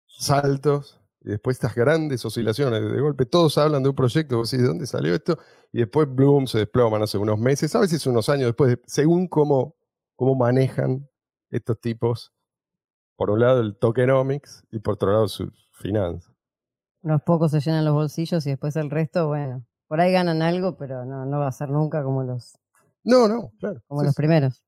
saltos 0.06 1.00
y 1.22 1.30
después 1.30 1.56
estas 1.56 1.74
grandes 1.74 2.24
oscilaciones. 2.24 2.80
De 2.92 3.00
golpe 3.00 3.26
todos 3.26 3.58
hablan 3.58 3.82
de 3.82 3.88
un 3.88 3.94
proyecto, 3.96 4.36
vos 4.36 4.50
decís, 4.50 4.62
¿de 4.62 4.68
dónde 4.68 4.86
salió 4.86 5.14
esto? 5.14 5.38
Y 5.72 5.78
después 5.78 6.08
Bloom 6.14 6.46
se 6.46 6.58
desploma, 6.58 6.98
no 6.98 7.06
sé, 7.06 7.18
unos 7.18 7.38
meses, 7.38 7.74
a 7.74 7.80
veces 7.80 8.06
unos 8.06 8.28
años 8.28 8.46
después, 8.46 8.70
de- 8.70 8.82
según 8.86 9.26
cómo, 9.26 9.74
cómo 10.14 10.34
manejan 10.36 11.08
estos 11.50 11.80
tipos, 11.80 12.32
por 13.16 13.30
un 13.30 13.40
lado 13.40 13.60
el 13.60 13.76
tokenomics 13.76 14.64
y 14.70 14.78
por 14.78 14.94
otro 14.94 15.10
lado 15.10 15.26
sus 15.28 15.68
finanzas. 15.72 16.32
Unos 17.02 17.22
pocos 17.22 17.50
se 17.50 17.60
llenan 17.60 17.84
los 17.84 17.94
bolsillos 17.94 18.46
y 18.46 18.50
después 18.50 18.76
el 18.76 18.90
resto, 18.90 19.28
bueno, 19.28 19.64
por 19.88 20.00
ahí 20.00 20.12
ganan 20.12 20.42
algo, 20.42 20.76
pero 20.76 21.04
no, 21.04 21.24
no 21.24 21.38
va 21.38 21.48
a 21.48 21.52
ser 21.52 21.70
nunca 21.70 22.02
como 22.02 22.22
los, 22.24 22.58
No, 23.06 23.28
no, 23.28 23.52
claro. 23.58 23.80
como 23.86 24.00
sí, 24.02 24.06
los 24.06 24.14
sí. 24.14 24.20
primeros. 24.20 24.62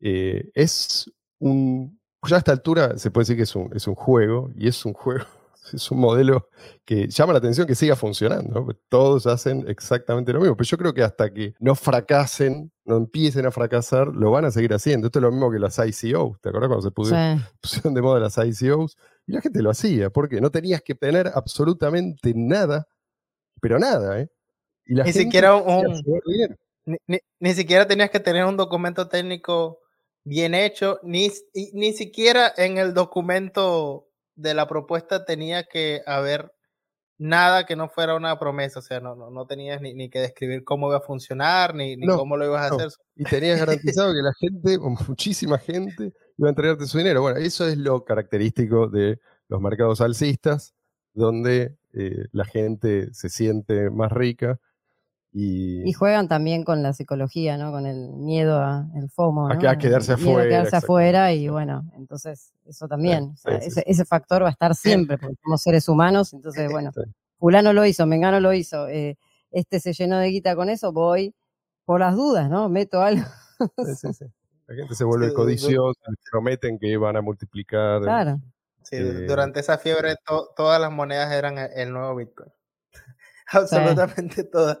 Eh, 0.00 0.50
es 0.54 1.10
un. 1.40 1.98
Ya 2.28 2.36
a 2.36 2.38
esta 2.38 2.52
altura 2.52 2.96
se 2.98 3.10
puede 3.10 3.22
decir 3.24 3.36
que 3.36 3.42
es 3.44 3.54
un, 3.56 3.70
es 3.74 3.86
un 3.86 3.94
juego, 3.94 4.50
y 4.54 4.68
es 4.68 4.84
un 4.84 4.92
juego, 4.92 5.24
es 5.72 5.90
un 5.90 5.98
modelo 6.00 6.48
que 6.84 7.08
llama 7.08 7.32
la 7.32 7.38
atención 7.38 7.66
que 7.66 7.74
siga 7.74 7.96
funcionando. 7.96 8.66
Todos 8.88 9.26
hacen 9.26 9.64
exactamente 9.68 10.32
lo 10.32 10.40
mismo. 10.40 10.56
Pero 10.56 10.68
yo 10.68 10.78
creo 10.78 10.94
que 10.94 11.02
hasta 11.02 11.32
que 11.32 11.54
no 11.58 11.74
fracasen, 11.74 12.70
no 12.84 12.96
empiecen 12.98 13.46
a 13.46 13.50
fracasar, 13.50 14.08
lo 14.08 14.30
van 14.30 14.44
a 14.44 14.50
seguir 14.50 14.72
haciendo. 14.74 15.06
Esto 15.08 15.18
es 15.18 15.22
lo 15.22 15.30
mismo 15.32 15.50
que 15.50 15.58
las 15.58 15.78
ICOs. 15.78 16.40
¿Te 16.40 16.50
acuerdas 16.50 16.68
cuando 16.68 16.82
se 16.82 16.90
Sí. 17.38 17.44
pusieron 17.60 17.94
de 17.94 18.02
moda 18.02 18.20
las 18.20 18.38
ICOs? 18.38 18.96
Y 19.26 19.32
la 19.32 19.40
gente 19.40 19.62
lo 19.62 19.70
hacía, 19.70 20.10
porque 20.10 20.40
no 20.40 20.50
tenías 20.50 20.82
que 20.82 20.94
tener 20.94 21.30
absolutamente 21.34 22.32
nada, 22.34 22.86
pero 23.60 23.78
nada, 23.78 24.20
¿eh? 24.20 24.28
Y 24.86 24.94
la 24.94 25.04
Ni 25.04 25.12
gente 25.12 25.24
siquiera 25.24 25.54
un-. 25.56 26.02
Ni, 26.86 26.96
ni- 27.06 27.18
ni 27.38 27.54
siquiera 27.54 27.86
tenías 27.86 28.10
que 28.10 28.20
tener 28.20 28.44
un 28.44 28.56
documento 28.56 29.08
técnico 29.08 29.80
bien 30.24 30.54
hecho, 30.54 30.98
ni, 31.02 31.30
ni 31.72 31.92
siquiera 31.92 32.52
en 32.56 32.78
el 32.78 32.94
documento 32.94 34.06
de 34.34 34.54
la 34.54 34.66
propuesta 34.66 35.24
tenía 35.24 35.64
que 35.64 36.02
haber 36.06 36.52
nada 37.18 37.66
que 37.66 37.76
no 37.76 37.88
fuera 37.90 38.14
una 38.16 38.38
promesa, 38.38 38.78
o 38.78 38.82
sea, 38.82 39.00
no, 39.00 39.14
no, 39.14 39.30
no 39.30 39.46
tenías 39.46 39.80
ni, 39.82 39.92
ni 39.92 40.08
que 40.08 40.20
describir 40.20 40.64
cómo 40.64 40.88
iba 40.88 40.98
a 40.98 41.02
funcionar, 41.02 41.74
ni, 41.74 41.96
ni 41.96 42.06
No, 42.06 42.16
cómo 42.16 42.36
lo 42.38 42.46
ibas 42.46 42.66
a 42.66 42.68
no. 42.70 42.76
hacer. 42.76 42.88
y 43.14 43.24
tenías 43.24 43.58
garantizado 43.60 44.12
que 44.14 44.22
la 44.22 44.32
gente, 44.38 44.76
o 44.78 44.88
muchísima 45.08 45.58
gente, 45.58 46.12
iba 46.38 46.48
a 46.48 46.50
entregarte 46.50 46.86
su 46.86 46.96
dinero. 46.96 47.20
Bueno, 47.20 47.38
eso 47.38 47.68
es 47.68 47.76
lo 47.76 48.04
característico 48.04 48.88
de 48.88 49.18
los 49.48 49.60
mercados 49.60 50.00
alcistas, 50.00 50.74
donde 51.12 51.76
eh, 51.92 52.26
la 52.32 52.44
gente 52.46 53.12
se 53.12 53.28
siente 53.28 53.90
más 53.90 54.10
rica 54.12 54.58
y, 55.32 55.88
Y 55.88 55.92
juegan 55.92 56.26
también 56.28 56.64
con 56.64 56.82
la 56.82 56.92
psicología, 56.92 57.56
¿no? 57.56 57.70
Con 57.70 57.86
el 57.86 58.10
miedo 58.14 58.58
a 58.60 58.86
el 58.96 59.08
FOMO, 59.10 59.48
A 59.48 59.54
¿no? 59.54 59.60
que- 59.60 59.68
a 59.68 59.78
quedarse 59.78 60.16
miedo 60.16 60.30
a 60.30 60.32
afuera, 60.32 60.48
quedarse 60.48 60.76
afuera 60.76 61.32
y 61.32 61.48
bueno, 61.48 61.90
entonces 61.96 62.52
eso 62.66 62.88
también, 62.88 63.24
o 63.24 63.36
sí, 63.36 63.42
sea, 63.42 63.60
sí, 63.60 63.66
ese, 63.68 63.80
sí. 63.80 63.86
ese 63.86 64.04
factor 64.04 64.42
va 64.42 64.48
a 64.48 64.50
estar 64.52 64.74
siempre 64.74 65.18
porque 65.18 65.36
somos 65.42 65.62
seres 65.62 65.88
humanos, 65.88 66.32
entonces 66.32 66.68
bueno, 66.72 66.90
Sí. 66.94 67.02
fulano 67.38 67.72
lo 67.72 67.86
hizo, 67.86 68.06
mengano 68.06 68.40
lo 68.40 68.52
hizo, 68.52 68.88
eh, 68.88 69.16
este 69.52 69.78
se 69.80 69.92
llenó 69.92 70.18
de 70.18 70.28
guita 70.30 70.54
con 70.56 70.68
eso, 70.68 70.92
voy 70.92 71.34
por 71.84 72.00
las 72.00 72.14
dudas, 72.16 72.48
¿no? 72.50 72.68
Meto 72.68 73.00
algo. 73.00 73.24
Sí, 73.86 73.94
sí, 73.94 74.12
sí. 74.14 74.24
La 74.66 74.74
gente 74.74 74.94
se 74.94 75.04
vuelve 75.04 75.28
Sí, 75.28 75.34
codiciosa, 75.34 76.00
prometen 76.30 76.78
que 76.78 76.96
van 76.96 77.16
a 77.16 77.20
multiplicar. 77.20 78.00
Claro. 78.00 78.40
Sí, 78.82 78.96
Eh, 78.96 79.26
durante 79.28 79.60
esa 79.60 79.76
fiebre 79.78 80.14
to- 80.26 80.48
todas 80.56 80.80
las 80.80 80.90
monedas 80.90 81.30
eran 81.32 81.58
el, 81.58 81.70
el 81.74 81.92
nuevo 81.92 82.16
Bitcoin. 82.16 82.50
Absolutamente 83.52 84.44
todas. 84.44 84.78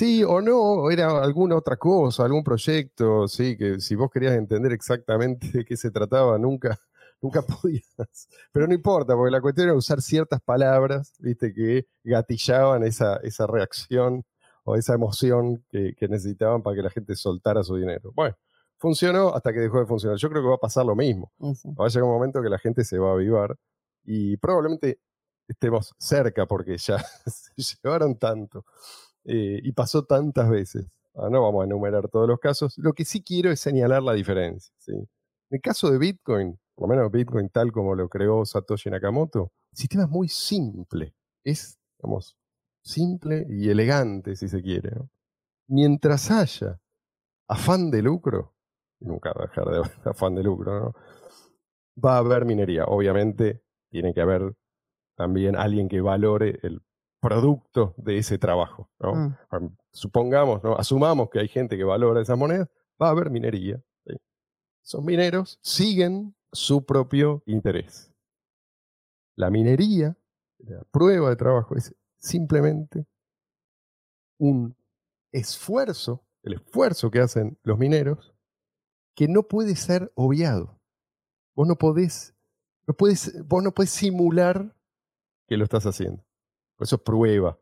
Sí, 0.00 0.24
o 0.24 0.40
no, 0.40 0.58
o 0.58 0.90
era 0.90 1.22
alguna 1.22 1.56
otra 1.56 1.76
cosa, 1.76 2.24
algún 2.24 2.42
proyecto, 2.42 3.28
sí, 3.28 3.54
que 3.54 3.80
si 3.80 3.94
vos 3.96 4.10
querías 4.10 4.32
entender 4.32 4.72
exactamente 4.72 5.46
de 5.58 5.62
qué 5.62 5.76
se 5.76 5.90
trataba, 5.90 6.38
nunca, 6.38 6.78
nunca 7.20 7.42
podías. 7.42 8.26
Pero 8.50 8.66
no 8.66 8.72
importa, 8.72 9.14
porque 9.14 9.30
la 9.30 9.42
cuestión 9.42 9.68
era 9.68 9.76
usar 9.76 10.00
ciertas 10.00 10.40
palabras, 10.40 11.12
viste, 11.18 11.52
que 11.52 11.86
gatillaban 12.02 12.82
esa, 12.82 13.16
esa 13.16 13.46
reacción 13.46 14.24
o 14.64 14.74
esa 14.74 14.94
emoción 14.94 15.62
que, 15.68 15.94
que 15.94 16.08
necesitaban 16.08 16.62
para 16.62 16.76
que 16.76 16.82
la 16.82 16.90
gente 16.90 17.14
soltara 17.14 17.62
su 17.62 17.76
dinero. 17.76 18.10
Bueno, 18.14 18.34
funcionó 18.78 19.34
hasta 19.34 19.52
que 19.52 19.60
dejó 19.60 19.80
de 19.80 19.86
funcionar. 19.86 20.16
Yo 20.16 20.30
creo 20.30 20.40
que 20.40 20.48
va 20.48 20.54
a 20.54 20.60
pasar 20.60 20.86
lo 20.86 20.96
mismo. 20.96 21.30
Sí. 21.56 21.68
Va 21.78 21.84
a 21.84 21.88
llegar 21.88 22.04
un 22.04 22.14
momento 22.14 22.40
que 22.40 22.48
la 22.48 22.58
gente 22.58 22.84
se 22.84 22.98
va 22.98 23.10
a 23.10 23.12
avivar 23.12 23.54
y 24.02 24.38
probablemente 24.38 24.98
estemos 25.46 25.94
cerca 25.98 26.46
porque 26.46 26.78
ya 26.78 26.96
se 27.26 27.52
llevaron 27.82 28.16
tanto 28.16 28.64
eh, 29.24 29.60
y 29.62 29.72
pasó 29.72 30.04
tantas 30.04 30.48
veces. 30.48 30.86
Ah, 31.14 31.28
no 31.30 31.42
vamos 31.42 31.62
a 31.62 31.64
enumerar 31.66 32.08
todos 32.08 32.28
los 32.28 32.38
casos. 32.38 32.78
Lo 32.78 32.92
que 32.92 33.04
sí 33.04 33.22
quiero 33.22 33.50
es 33.50 33.60
señalar 33.60 34.02
la 34.02 34.12
diferencia. 34.12 34.72
¿sí? 34.78 34.92
En 34.92 35.08
el 35.50 35.60
caso 35.60 35.90
de 35.90 35.98
Bitcoin, 35.98 36.58
por 36.74 36.88
lo 36.88 36.94
menos 36.94 37.12
Bitcoin 37.12 37.48
tal 37.50 37.72
como 37.72 37.94
lo 37.94 38.08
creó 38.08 38.44
Satoshi 38.44 38.90
Nakamoto, 38.90 39.52
el 39.72 39.76
sistema 39.76 40.04
es 40.04 40.10
muy 40.10 40.28
simple. 40.28 41.14
Es, 41.44 41.78
simple 42.82 43.46
y 43.48 43.68
elegante, 43.68 44.36
si 44.36 44.48
se 44.48 44.62
quiere. 44.62 44.92
Mientras 45.68 46.30
haya 46.30 46.80
afán 47.48 47.90
de 47.90 48.02
lucro, 48.02 48.54
nunca 49.00 49.32
va 49.32 49.44
a 49.44 49.46
dejar 49.48 49.64
de 49.66 49.76
haber 49.78 49.90
afán 50.08 50.34
de 50.34 50.42
lucro, 50.42 50.94
va 52.02 52.16
a 52.16 52.18
haber 52.18 52.44
minería. 52.44 52.84
Obviamente, 52.84 53.62
tiene 53.90 54.14
que 54.14 54.20
haber 54.20 54.54
también 55.16 55.56
alguien 55.56 55.88
que 55.88 56.00
valore 56.00 56.58
el 56.62 56.80
producto 57.20 57.94
de 57.96 58.18
ese 58.18 58.38
trabajo. 58.38 58.90
¿no? 58.98 59.14
Mm. 59.14 59.36
Am- 59.50 59.76
Supongamos, 59.92 60.62
¿no? 60.62 60.76
asumamos 60.76 61.30
que 61.30 61.40
hay 61.40 61.48
gente 61.48 61.76
que 61.76 61.84
valora 61.84 62.20
esas 62.22 62.38
monedas, 62.38 62.68
va 63.00 63.08
a 63.08 63.10
haber 63.10 63.30
minería. 63.30 63.82
¿sí? 64.06 64.14
Esos 64.84 65.02
mineros 65.04 65.58
siguen 65.62 66.34
su 66.52 66.84
propio 66.84 67.42
interés. 67.46 68.12
La 69.36 69.50
minería, 69.50 70.16
la 70.58 70.82
prueba 70.90 71.28
de 71.30 71.36
trabajo, 71.36 71.74
es 71.76 71.94
simplemente 72.18 73.06
un 74.38 74.76
esfuerzo, 75.32 76.24
el 76.42 76.54
esfuerzo 76.54 77.10
que 77.10 77.20
hacen 77.20 77.58
los 77.62 77.78
mineros, 77.78 78.34
que 79.14 79.28
no 79.28 79.42
puede 79.42 79.76
ser 79.76 80.12
obviado. 80.14 80.78
Vos 81.54 81.66
no 81.68 81.76
podés, 81.76 82.34
no 82.86 82.94
puedes, 82.94 83.46
vos 83.46 83.62
no 83.62 83.72
podés 83.72 83.90
simular 83.90 84.74
que 85.46 85.56
lo 85.56 85.64
estás 85.64 85.84
haciendo. 85.86 86.24
Eso 86.80 86.96
es 86.96 87.02
prueba 87.02 87.58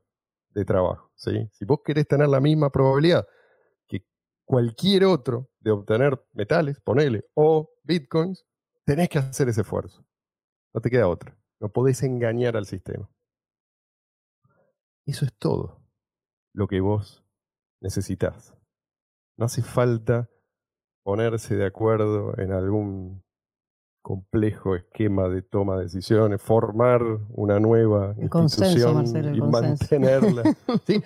de 0.50 0.64
trabajo. 0.64 1.10
Si 1.14 1.64
vos 1.64 1.80
querés 1.84 2.06
tener 2.06 2.28
la 2.28 2.40
misma 2.40 2.70
probabilidad 2.70 3.26
que 3.86 4.04
cualquier 4.44 5.04
otro 5.04 5.50
de 5.60 5.70
obtener 5.72 6.24
metales, 6.32 6.80
ponele, 6.80 7.24
o 7.34 7.70
bitcoins, 7.82 8.46
tenés 8.84 9.08
que 9.08 9.18
hacer 9.18 9.48
ese 9.48 9.62
esfuerzo. 9.62 10.04
No 10.72 10.80
te 10.80 10.90
queda 10.90 11.08
otra. 11.08 11.36
No 11.60 11.68
podés 11.70 12.02
engañar 12.02 12.56
al 12.56 12.66
sistema. 12.66 13.10
Eso 15.06 15.24
es 15.24 15.34
todo 15.34 15.80
lo 16.52 16.68
que 16.68 16.80
vos 16.80 17.24
necesitas. 17.80 18.54
No 19.36 19.46
hace 19.46 19.62
falta 19.62 20.30
ponerse 21.02 21.56
de 21.56 21.66
acuerdo 21.66 22.36
en 22.38 22.52
algún 22.52 23.24
complejo 24.08 24.74
esquema 24.74 25.28
de 25.28 25.42
toma 25.42 25.76
de 25.76 25.82
decisiones, 25.82 26.40
formar 26.40 27.02
una 27.28 27.60
nueva 27.60 28.14
El 28.18 28.30
consenso, 28.30 28.64
institución 28.64 28.94
Marcelo, 28.94 29.28
el 29.28 29.36
y 29.36 29.40
consenso. 29.40 29.68
mantenerla. 30.00 30.42
Sí, 30.86 31.02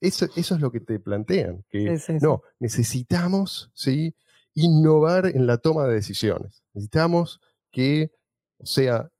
eso, 0.00 0.26
eso 0.34 0.54
es 0.54 0.60
lo 0.62 0.72
que 0.72 0.80
te 0.80 0.98
plantean, 0.98 1.62
que 1.68 2.00
no, 2.22 2.40
necesitamos 2.58 3.70
¿sí? 3.74 4.16
innovar 4.54 5.26
en 5.26 5.46
la 5.46 5.58
toma 5.58 5.84
de 5.84 5.92
decisiones. 5.92 6.64
Necesitamos 6.72 7.38
que 7.70 8.12
sea 8.60 9.10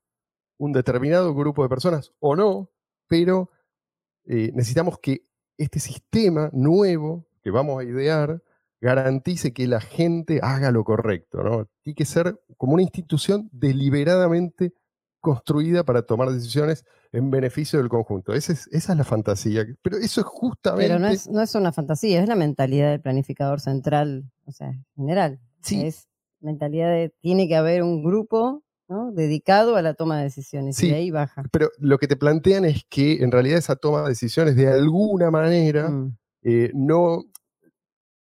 un 0.56 0.72
determinado 0.72 1.34
grupo 1.34 1.62
de 1.62 1.68
personas 1.68 2.14
o 2.20 2.34
no, 2.34 2.70
pero 3.08 3.50
eh, 4.24 4.52
necesitamos 4.54 5.00
que 5.00 5.20
este 5.58 5.80
sistema 5.80 6.48
nuevo 6.54 7.28
que 7.42 7.50
vamos 7.50 7.78
a 7.78 7.84
idear 7.84 8.42
garantice 8.80 9.52
que 9.52 9.66
la 9.66 9.80
gente 9.80 10.40
haga 10.42 10.70
lo 10.70 10.84
correcto. 10.84 11.42
¿no? 11.42 11.68
Tiene 11.82 11.94
que 11.94 12.04
ser 12.04 12.38
como 12.56 12.74
una 12.74 12.82
institución 12.82 13.48
deliberadamente 13.52 14.72
construida 15.20 15.84
para 15.84 16.02
tomar 16.02 16.30
decisiones 16.30 16.84
en 17.12 17.30
beneficio 17.30 17.78
del 17.80 17.88
conjunto. 17.88 18.32
Esa 18.34 18.52
es, 18.52 18.68
esa 18.70 18.92
es 18.92 18.98
la 18.98 19.04
fantasía. 19.04 19.66
Pero 19.82 19.96
eso 19.96 20.20
es 20.20 20.26
justamente... 20.26 20.86
Pero 20.86 20.98
no 21.00 21.08
es, 21.08 21.28
no 21.28 21.42
es 21.42 21.54
una 21.54 21.72
fantasía, 21.72 22.22
es 22.22 22.28
la 22.28 22.36
mentalidad 22.36 22.90
del 22.90 23.00
planificador 23.00 23.60
central, 23.60 24.30
o 24.46 24.52
sea, 24.52 24.72
general. 24.94 25.40
Sí. 25.62 25.84
Es 25.84 26.08
mentalidad 26.40 26.90
de 26.90 27.12
tiene 27.20 27.48
que 27.48 27.56
haber 27.56 27.82
un 27.82 28.04
grupo 28.04 28.62
¿no? 28.88 29.10
dedicado 29.10 29.74
a 29.74 29.82
la 29.82 29.94
toma 29.94 30.18
de 30.18 30.24
decisiones 30.24 30.76
Sí. 30.76 30.86
y 30.86 30.90
de 30.90 30.96
ahí 30.96 31.10
baja. 31.10 31.42
Pero 31.50 31.68
lo 31.78 31.98
que 31.98 32.06
te 32.06 32.16
plantean 32.16 32.64
es 32.64 32.84
que 32.88 33.22
en 33.24 33.32
realidad 33.32 33.58
esa 33.58 33.74
toma 33.76 34.02
de 34.02 34.10
decisiones 34.10 34.54
de 34.54 34.68
alguna 34.68 35.30
manera 35.32 35.88
Mm. 35.90 36.16
eh, 36.44 36.70
no, 36.74 37.24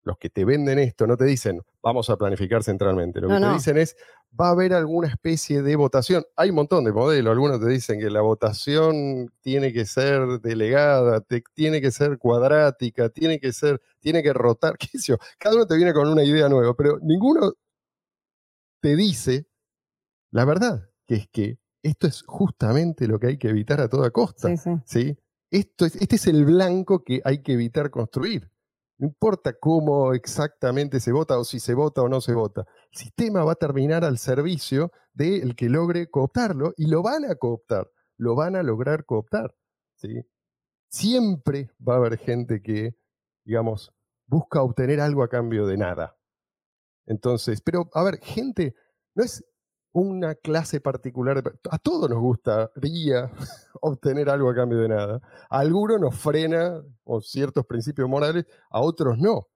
los 0.09 0.18
que 0.18 0.29
te 0.31 0.44
venden 0.44 0.79
esto 0.81 1.07
no 1.07 1.16
te 1.16 1.25
dicen 1.25 1.62
vamos 1.83 2.11
a 2.11 2.16
planificar 2.16 2.64
centralmente, 2.64 3.21
lo 3.21 3.29
que 3.29 3.35
No, 3.35 3.40
te 3.40 3.47
no. 3.47 3.53
dicen 3.55 3.79
es 3.79 3.97
va 4.38 4.49
a 4.49 4.51
haber 4.51 4.75
alguna 4.75 5.09
especie 5.09 5.62
de 5.62 5.75
votación. 5.77 6.23
Hay 6.37 6.51
un 6.51 6.57
montón 6.57 6.85
de 6.85 6.92
modelos, 6.92 7.31
algunos 7.33 7.61
te 7.61 7.68
dicen 7.68 7.99
que 7.99 8.11
la 8.11 8.21
votación 8.21 9.31
tiene 9.40 9.73
que 9.73 9.87
ser 9.87 10.40
delegada, 10.42 11.21
te- 11.23 11.42
tiene 11.55 11.81
que 11.81 11.90
ser 11.90 12.18
cuadrática, 12.18 13.09
tiene 13.09 13.38
que 13.40 13.53
ser, 13.53 13.81
tiene 14.01 14.23
que 14.23 14.33
rotar, 14.35 14.77
qué 14.79 14.87
sé 14.99 15.12
yo. 15.12 15.16
Cada 15.38 15.55
uno 15.55 15.66
te 15.66 15.77
viene 15.77 15.92
con 15.94 16.09
una 16.09 16.25
idea 16.25 16.49
nueva, 16.49 16.75
pero 16.75 16.99
ninguno 17.01 17.53
te 18.81 18.97
dice 18.97 19.47
la 20.31 20.44
verdad, 20.44 20.90
que 21.07 21.14
es 21.14 21.29
que 21.33 21.59
esto 21.83 22.07
es 22.07 22.23
justamente 22.27 23.07
lo 23.09 23.18
que 23.18 23.29
hay 23.29 23.38
que 23.38 23.49
evitar 23.49 23.81
a 23.81 23.88
toda 23.88 24.11
costa. 24.11 24.49
Sí, 24.49 24.57
sí. 24.59 24.71
¿sí? 24.85 25.18
Esto 25.51 25.87
es, 25.87 25.97
este 25.97 26.16
es 26.16 26.27
el 26.27 26.44
blanco 26.44 27.03
que 27.03 27.23
hay 27.25 27.42
que 27.42 27.55
evitar 27.55 27.88
construir. 27.90 28.51
No 28.98 29.06
importa 29.06 29.52
cómo 29.52 30.12
exactamente 30.12 30.98
se 30.98 31.12
vota 31.12 31.38
o 31.38 31.44
si 31.44 31.61
se 31.61 31.74
vota 31.74 32.02
o 32.02 32.08
no 32.08 32.20
se 32.20 32.34
vota. 32.34 32.66
El 32.90 32.98
sistema 32.98 33.44
va 33.44 33.52
a 33.52 33.56
terminar 33.56 34.04
al 34.04 34.18
servicio 34.18 34.90
del 35.12 35.54
que 35.54 35.68
logre 35.68 36.11
cooptarlo 36.11 36.74
y 36.76 36.87
lo 36.87 37.02
van 37.02 37.24
a 37.24 37.37
cooptar, 37.37 37.90
lo 38.16 38.34
van 38.34 38.56
a 38.56 38.62
lograr 38.64 39.04
cooptar. 39.04 39.54
¿sí? 39.94 40.22
Siempre 40.88 41.70
va 41.87 41.94
a 41.94 41.96
haber 41.98 42.18
gente 42.18 42.61
que, 42.61 42.96
digamos, 43.44 43.92
busca 44.26 44.62
obtener 44.62 45.00
algo 45.00 45.22
a 45.22 45.28
cambio 45.28 45.66
de 45.66 45.76
nada. 45.76 46.16
Entonces, 47.06 47.61
pero 47.62 47.88
a 47.94 48.02
ver, 48.02 48.18
gente, 48.20 48.74
no 49.14 49.24
es 49.24 49.44
una 50.00 50.34
clase 50.34 50.80
particular. 50.80 51.42
de- 51.42 51.58
A 51.70 51.78
todos 51.78 52.08
nos 52.11 52.18
gustaría 52.20 53.30
obtener 53.80 54.28
algo 54.30 54.50
a 54.50 54.54
cambio 54.54 54.78
de 54.78 54.88
nada. 54.88 55.20
A 55.50 55.58
algunos 55.61 56.00
nos 56.00 56.14
frena 56.16 56.82
o 57.04 57.20
ciertos 57.20 57.66
principios 57.66 58.08
morales, 58.08 58.46
a 58.70 58.80
otros 58.80 59.18
no. 59.18 59.48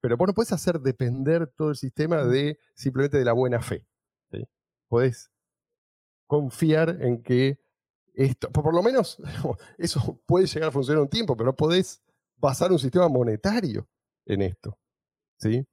Pero 0.00 0.16
vos 0.16 0.26
no 0.28 0.34
puedes 0.34 0.52
hacer 0.52 0.80
depender 0.80 1.46
todo 1.56 1.70
el 1.70 1.76
sistema 1.76 2.24
de 2.24 2.58
simplemente 2.74 3.18
de 3.18 3.24
la 3.24 3.32
buena 3.32 3.60
fe. 3.60 3.86
¿sí? 4.30 4.46
Podés 4.88 5.30
confiar 6.26 6.98
en 7.00 7.22
que 7.22 7.58
esto, 8.14 8.50
por 8.50 8.64
por 8.64 8.74
lo 8.74 8.82
menos 8.82 9.18
eso 9.78 10.20
puede 10.26 10.46
llegar 10.46 10.68
a 10.68 10.72
funcionar 10.72 11.02
un 11.02 11.08
tiempo, 11.08 11.36
pero 11.36 11.46
no 11.46 11.56
podés 11.56 12.02
basar 12.36 12.72
un 12.72 12.78
sistema 12.78 13.08
monetario 13.08 13.86
en 14.26 14.42
esto. 14.42 14.78
¿sí? 15.38 15.66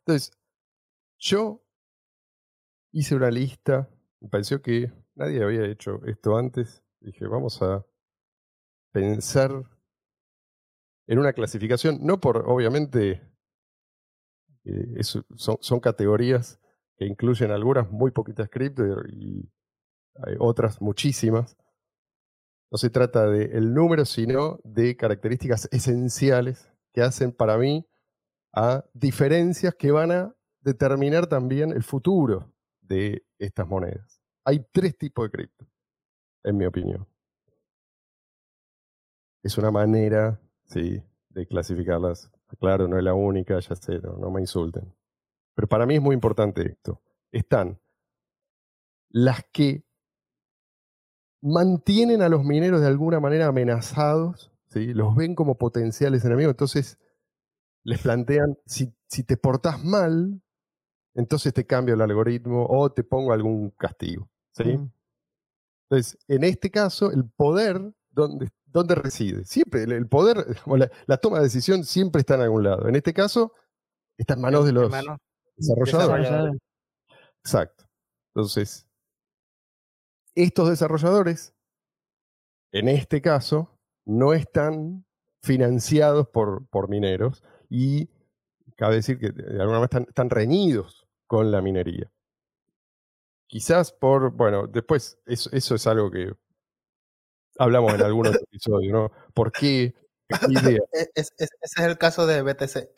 Entonces, 0.00 0.32
yo 1.18 1.62
hice 2.92 3.14
una 3.14 3.30
lista, 3.30 3.88
me 4.20 4.28
pareció 4.28 4.60
que 4.62 4.92
nadie 5.14 5.42
había 5.42 5.66
hecho 5.66 6.04
esto 6.06 6.36
antes. 6.36 6.82
Dije, 7.00 7.26
vamos 7.26 7.62
a 7.62 7.84
pensar 8.92 9.64
en 11.06 11.18
una 11.18 11.32
clasificación, 11.32 11.98
no 12.02 12.20
por, 12.20 12.44
obviamente, 12.46 13.22
eh, 14.64 15.02
son, 15.02 15.80
categorías 15.80 16.60
que 16.96 17.06
incluyen 17.06 17.50
algunas 17.50 17.90
muy 17.90 18.10
poquitas 18.10 18.48
cripto 18.50 18.82
y, 19.08 19.50
hay 20.22 20.34
otras 20.38 20.82
muchísimas. 20.82 21.56
No 22.70 22.76
se 22.76 22.90
trata 22.90 23.26
de 23.26 23.56
el 23.56 23.72
número, 23.72 24.04
sino 24.04 24.60
de 24.64 24.96
características 24.96 25.68
esenciales 25.72 26.70
que 26.92 27.00
hacen 27.00 27.32
para 27.32 27.56
mí 27.56 27.86
a 28.52 28.84
diferencias 28.92 29.74
que 29.76 29.92
van 29.92 30.12
a 30.12 30.36
determinar 30.60 31.26
también 31.26 31.70
el 31.70 31.82
futuro 31.82 32.52
de 32.90 33.24
estas 33.38 33.66
monedas. 33.68 34.20
Hay 34.44 34.66
tres 34.72 34.98
tipos 34.98 35.24
de 35.24 35.30
cripto, 35.30 35.66
en 36.42 36.56
mi 36.56 36.66
opinión. 36.66 37.06
Es 39.42 39.56
una 39.56 39.70
manera, 39.70 40.40
sí, 40.64 41.02
de 41.30 41.46
clasificarlas. 41.46 42.30
Claro, 42.58 42.88
no 42.88 42.98
es 42.98 43.04
la 43.04 43.14
única, 43.14 43.58
ya 43.60 43.76
sé, 43.76 44.00
no, 44.00 44.16
no 44.16 44.30
me 44.30 44.40
insulten. 44.40 44.92
Pero 45.54 45.68
para 45.68 45.86
mí 45.86 45.94
es 45.94 46.02
muy 46.02 46.14
importante 46.14 46.68
esto. 46.68 47.00
Están 47.30 47.80
las 49.08 49.44
que 49.52 49.84
mantienen 51.40 52.22
a 52.22 52.28
los 52.28 52.44
mineros 52.44 52.80
de 52.80 52.88
alguna 52.88 53.20
manera 53.20 53.46
amenazados, 53.46 54.52
¿sí? 54.66 54.92
los 54.94 55.14
ven 55.14 55.34
como 55.34 55.58
potenciales 55.58 56.24
enemigos, 56.24 56.52
entonces 56.52 56.98
les 57.84 58.02
plantean, 58.02 58.58
si, 58.66 58.94
si 59.06 59.22
te 59.24 59.36
portás 59.36 59.82
mal, 59.82 60.42
entonces 61.20 61.52
te 61.52 61.66
cambio 61.66 61.94
el 61.94 62.00
algoritmo 62.00 62.66
o 62.68 62.90
te 62.90 63.04
pongo 63.04 63.32
algún 63.32 63.70
castigo. 63.70 64.28
¿sí? 64.52 64.76
Mm. 64.76 64.90
Entonces, 65.88 66.18
en 66.28 66.44
este 66.44 66.70
caso, 66.70 67.10
el 67.12 67.28
poder, 67.28 67.92
¿dónde, 68.10 68.48
dónde 68.66 68.94
reside? 68.94 69.44
Siempre, 69.44 69.84
el, 69.84 69.92
el 69.92 70.08
poder, 70.08 70.38
o 70.66 70.76
la, 70.76 70.90
la 71.06 71.16
toma 71.18 71.38
de 71.38 71.44
decisión 71.44 71.84
siempre 71.84 72.20
está 72.20 72.34
en 72.34 72.42
algún 72.42 72.64
lado. 72.64 72.88
En 72.88 72.96
este 72.96 73.12
caso, 73.12 73.52
está 74.16 74.34
en 74.34 74.40
manos 74.40 74.64
de 74.64 74.72
los 74.72 74.90
manos 74.90 75.18
desarrolladores. 75.56 76.22
desarrolladores. 76.24 76.60
Exacto. 77.44 77.84
Entonces, 78.34 78.86
estos 80.34 80.68
desarrolladores, 80.68 81.54
en 82.72 82.88
este 82.88 83.20
caso, 83.20 83.76
no 84.06 84.32
están 84.32 85.04
financiados 85.42 86.28
por, 86.28 86.66
por 86.68 86.88
mineros 86.88 87.42
y 87.68 88.10
cabe 88.76 88.96
decir 88.96 89.18
que 89.18 89.30
de 89.30 89.60
alguna 89.60 89.80
manera 89.80 89.84
están, 89.84 90.02
están 90.08 90.30
reñidos 90.30 90.99
con 91.30 91.52
la 91.52 91.62
minería. 91.62 92.10
Quizás 93.46 93.92
por, 93.92 94.32
bueno, 94.32 94.66
después 94.66 95.16
eso, 95.26 95.48
eso 95.52 95.76
es 95.76 95.86
algo 95.86 96.10
que 96.10 96.32
hablamos 97.56 97.94
en 97.94 98.02
algunos 98.02 98.34
episodios, 98.34 98.92
¿no? 98.92 99.12
¿Por 99.32 99.52
qué? 99.52 99.94
¿Qué 100.26 100.36
idea? 100.76 100.80
Es- 100.92 101.10
es- 101.14 101.32
ese 101.38 101.50
es 101.60 101.86
el 101.86 101.96
caso 101.98 102.26
de 102.26 102.42
BTC. 102.42 102.88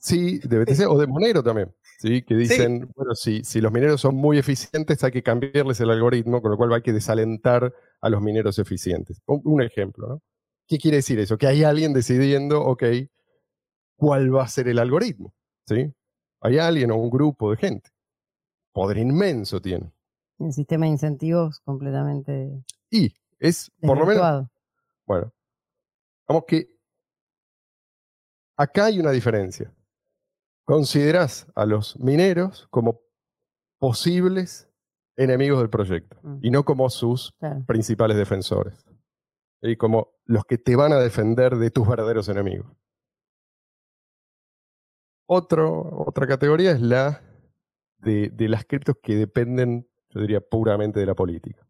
Sí, 0.00 0.40
de 0.40 0.58
BTC 0.64 0.88
o 0.88 0.98
de 0.98 1.06
Monero 1.06 1.40
también. 1.44 1.72
¿sí? 2.00 2.22
Que 2.22 2.34
dicen, 2.34 2.90
bueno, 2.96 3.14
si, 3.14 3.44
si 3.44 3.60
los 3.60 3.70
mineros 3.70 4.00
son 4.00 4.16
muy 4.16 4.36
eficientes, 4.38 5.04
hay 5.04 5.12
que 5.12 5.22
cambiarles 5.22 5.78
el 5.80 5.90
algoritmo, 5.90 6.42
con 6.42 6.50
lo 6.50 6.56
cual 6.56 6.72
hay 6.72 6.82
que 6.82 6.92
desalentar 6.92 7.72
a 8.00 8.08
los 8.08 8.20
mineros 8.22 8.58
eficientes. 8.58 9.20
Un, 9.26 9.40
un 9.44 9.62
ejemplo, 9.62 10.08
¿no? 10.08 10.22
¿Qué 10.66 10.78
quiere 10.78 10.96
decir 10.96 11.20
eso? 11.20 11.38
Que 11.38 11.46
hay 11.46 11.62
alguien 11.62 11.92
decidiendo, 11.92 12.60
ok, 12.60 12.82
cuál 13.96 14.34
va 14.34 14.42
a 14.42 14.48
ser 14.48 14.66
el 14.66 14.80
algoritmo. 14.80 15.32
¿sí? 15.64 15.92
Hay 16.40 16.58
alguien 16.58 16.90
o 16.90 16.96
un 16.96 17.10
grupo 17.10 17.50
de 17.50 17.56
gente. 17.56 17.90
Poder 18.72 18.98
inmenso 18.98 19.60
tiene. 19.60 19.92
El 20.38 20.52
sistema 20.52 20.86
de 20.86 20.92
incentivos 20.92 21.60
completamente 21.60 22.62
Y 22.90 23.12
es, 23.38 23.70
por 23.80 23.98
lo 23.98 24.06
menos. 24.06 24.46
Bueno, 25.06 25.32
vamos 26.28 26.44
que 26.46 26.78
acá 28.56 28.86
hay 28.86 29.00
una 29.00 29.10
diferencia. 29.10 29.72
Considerás 30.64 31.46
a 31.54 31.66
los 31.66 31.98
mineros 31.98 32.68
como 32.70 33.00
posibles 33.78 34.68
enemigos 35.16 35.58
del 35.60 35.70
proyecto 35.70 36.16
Mm. 36.22 36.38
y 36.42 36.50
no 36.50 36.64
como 36.64 36.88
sus 36.90 37.32
Claro. 37.38 37.64
principales 37.66 38.16
defensores. 38.16 38.74
Y 39.62 39.76
como 39.76 40.12
los 40.24 40.44
que 40.44 40.56
te 40.58 40.76
van 40.76 40.92
a 40.92 40.98
defender 40.98 41.56
de 41.56 41.70
tus 41.70 41.86
verdaderos 41.86 42.28
enemigos. 42.28 42.70
Otro, 45.32 45.88
otra 46.08 46.26
categoría 46.26 46.72
es 46.72 46.80
la 46.80 47.22
de, 47.98 48.30
de 48.30 48.48
las 48.48 48.64
criptos 48.64 48.96
que 49.00 49.14
dependen, 49.14 49.88
yo 50.08 50.20
diría, 50.22 50.40
puramente 50.40 50.98
de 50.98 51.06
la 51.06 51.14
política. 51.14 51.64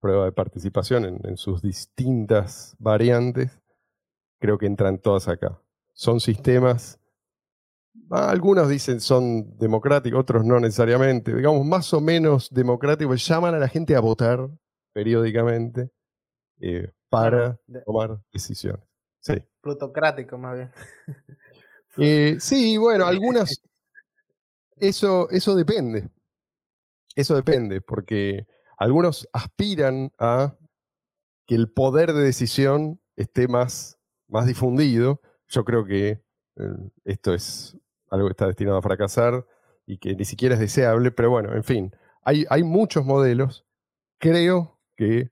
Prueba 0.00 0.26
de 0.26 0.32
participación 0.32 1.06
en, 1.06 1.18
en 1.26 1.38
sus 1.38 1.62
distintas 1.62 2.76
variantes, 2.78 3.58
creo 4.38 4.58
que 4.58 4.66
entran 4.66 4.98
todas 4.98 5.28
acá. 5.28 5.58
Son 5.94 6.20
sistemas, 6.20 7.00
algunos 8.10 8.68
dicen 8.68 9.00
son 9.00 9.56
democráticos, 9.56 10.20
otros 10.20 10.44
no 10.44 10.60
necesariamente, 10.60 11.34
digamos 11.34 11.64
más 11.64 11.94
o 11.94 12.02
menos 12.02 12.50
democráticos, 12.52 13.26
llaman 13.26 13.54
a 13.54 13.58
la 13.60 13.68
gente 13.68 13.96
a 13.96 14.00
votar 14.00 14.46
periódicamente 14.92 15.90
eh, 16.60 16.92
para 17.08 17.58
tomar 17.86 18.20
decisiones. 18.30 18.84
Sí. 19.20 19.42
plutocrático, 19.62 20.36
más 20.36 20.54
bien. 20.54 20.70
Eh, 21.98 22.36
sí, 22.40 22.76
bueno, 22.76 23.06
algunas. 23.06 23.62
Eso, 24.76 25.30
eso 25.30 25.54
depende. 25.54 26.10
Eso 27.14 27.36
depende, 27.36 27.80
porque 27.80 28.48
algunos 28.76 29.28
aspiran 29.32 30.10
a 30.18 30.56
que 31.46 31.54
el 31.54 31.70
poder 31.70 32.12
de 32.12 32.24
decisión 32.24 33.00
esté 33.14 33.46
más, 33.46 33.98
más 34.26 34.46
difundido. 34.46 35.20
Yo 35.46 35.64
creo 35.64 35.84
que 35.84 36.08
eh, 36.56 36.90
esto 37.04 37.34
es 37.34 37.76
algo 38.10 38.26
que 38.26 38.32
está 38.32 38.48
destinado 38.48 38.78
a 38.78 38.82
fracasar 38.82 39.46
y 39.86 39.98
que 39.98 40.16
ni 40.16 40.24
siquiera 40.24 40.54
es 40.54 40.60
deseable, 40.60 41.12
pero 41.12 41.30
bueno, 41.30 41.54
en 41.54 41.62
fin, 41.62 41.94
hay, 42.22 42.44
hay 42.50 42.64
muchos 42.64 43.04
modelos. 43.04 43.64
Creo 44.18 44.80
que 44.96 45.30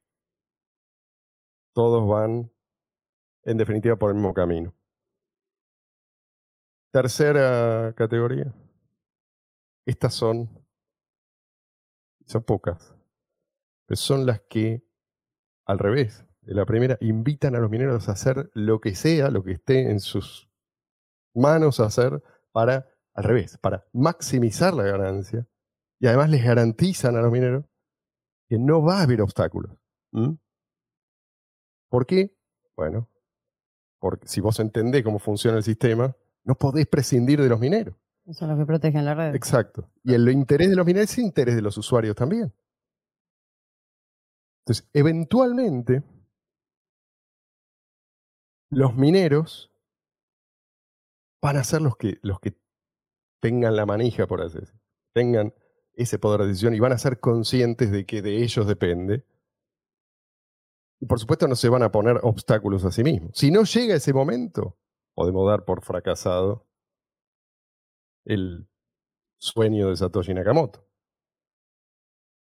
todos 1.73 2.07
van, 2.09 2.53
en 3.45 3.57
definitiva, 3.57 3.97
por 3.97 4.11
el 4.11 4.17
mismo 4.17 4.35
camino. 4.35 4.75
Tercera 6.93 7.95
categoría. 7.97 8.55
Estas 9.87 10.13
son, 10.13 10.51
son 12.27 12.43
pocas, 12.45 12.95
son 13.95 14.27
las 14.27 14.43
que, 14.43 14.85
al 15.65 15.79
revés 15.79 16.27
de 16.43 16.55
la 16.55 16.67
primera, 16.67 16.99
invitan 17.01 17.57
a 17.57 17.61
los 17.61 17.71
mineros 17.71 18.09
a 18.09 18.13
hacer 18.13 18.51
lo 18.53 18.81
que 18.81 18.95
sea, 18.95 19.31
lo 19.31 19.43
que 19.43 19.53
esté 19.53 19.91
en 19.91 20.01
sus 20.01 20.51
manos 21.35 21.81
hacer 21.81 22.23
para, 22.53 22.87
al 23.15 23.25
revés, 23.25 23.57
para 23.57 23.87
maximizar 23.95 24.75
la 24.75 24.85
ganancia 24.85 25.49
y 25.99 26.09
además 26.09 26.29
les 26.29 26.45
garantizan 26.45 27.17
a 27.17 27.23
los 27.23 27.33
mineros 27.33 27.65
que 28.49 28.59
no 28.59 28.83
va 28.83 28.99
a 28.99 29.03
haber 29.05 29.23
obstáculos. 29.23 29.79
¿Por 31.89 32.07
qué? 32.07 32.37
Bueno, 32.77 33.09
porque 33.99 34.29
si 34.29 34.43
vos 34.43 34.61
entendés 34.61 35.03
cómo 35.03 35.19
funciona 35.19 35.57
el 35.57 35.63
sistema, 35.63 36.15
no 36.45 36.55
podés 36.55 36.87
prescindir 36.87 37.41
de 37.41 37.49
los 37.49 37.61
mineros. 37.61 37.95
Son 38.33 38.49
los 38.49 38.59
que 38.59 38.67
protegen 38.67 39.05
la 39.05 39.15
red. 39.15 39.35
Exacto. 39.35 39.91
Y 40.05 40.15
el 40.15 40.29
interés 40.29 40.71
de 40.71 40.77
los 40.77 40.87
mineros 40.87 41.11
es 41.11 41.19
el 41.19 41.25
interés 41.25 41.57
de 41.57 41.63
los 41.63 41.77
usuarios 41.77 42.15
también. 42.15 42.53
Entonces, 44.61 44.89
eventualmente, 44.93 46.03
los 48.71 48.95
mineros 48.95 49.73
van 51.43 51.57
a 51.57 51.65
ser 51.65 51.83
los 51.83 51.97
que, 51.97 52.19
los 52.23 52.39
que 52.39 52.55
tengan 53.41 53.75
la 53.75 53.87
manija, 53.87 54.27
por 54.29 54.41
así 54.41 54.61
decirlo, 54.61 54.81
tengan 55.13 55.53
ese 55.95 56.19
poder 56.19 56.43
de 56.43 56.49
decisión 56.49 56.75
y 56.75 56.81
van 56.81 56.93
a 56.93 56.99
ser 56.99 57.19
conscientes 57.19 57.91
de 57.91 58.07
que 58.07 58.23
de 58.23 58.43
ellos 58.43 58.67
depende. 58.67 59.25
Y 61.01 61.07
por 61.07 61.19
supuesto 61.19 61.49
no 61.49 61.57
se 61.57 61.69
van 61.69 61.83
a 61.83 61.91
poner 61.91 62.21
obstáculos 62.23 62.85
a 62.85 62.93
sí 62.93 63.03
mismos. 63.03 63.33
Si 63.35 63.51
no 63.51 63.65
llega 63.65 63.97
ese 63.97 64.13
momento, 64.13 64.79
podemos 65.15 65.49
dar 65.49 65.65
por 65.65 65.83
fracasado 65.83 66.67
el 68.25 68.69
sueño 69.39 69.91
de 69.91 69.97
Satoshi 69.97 70.35
Nakamoto. 70.35 70.87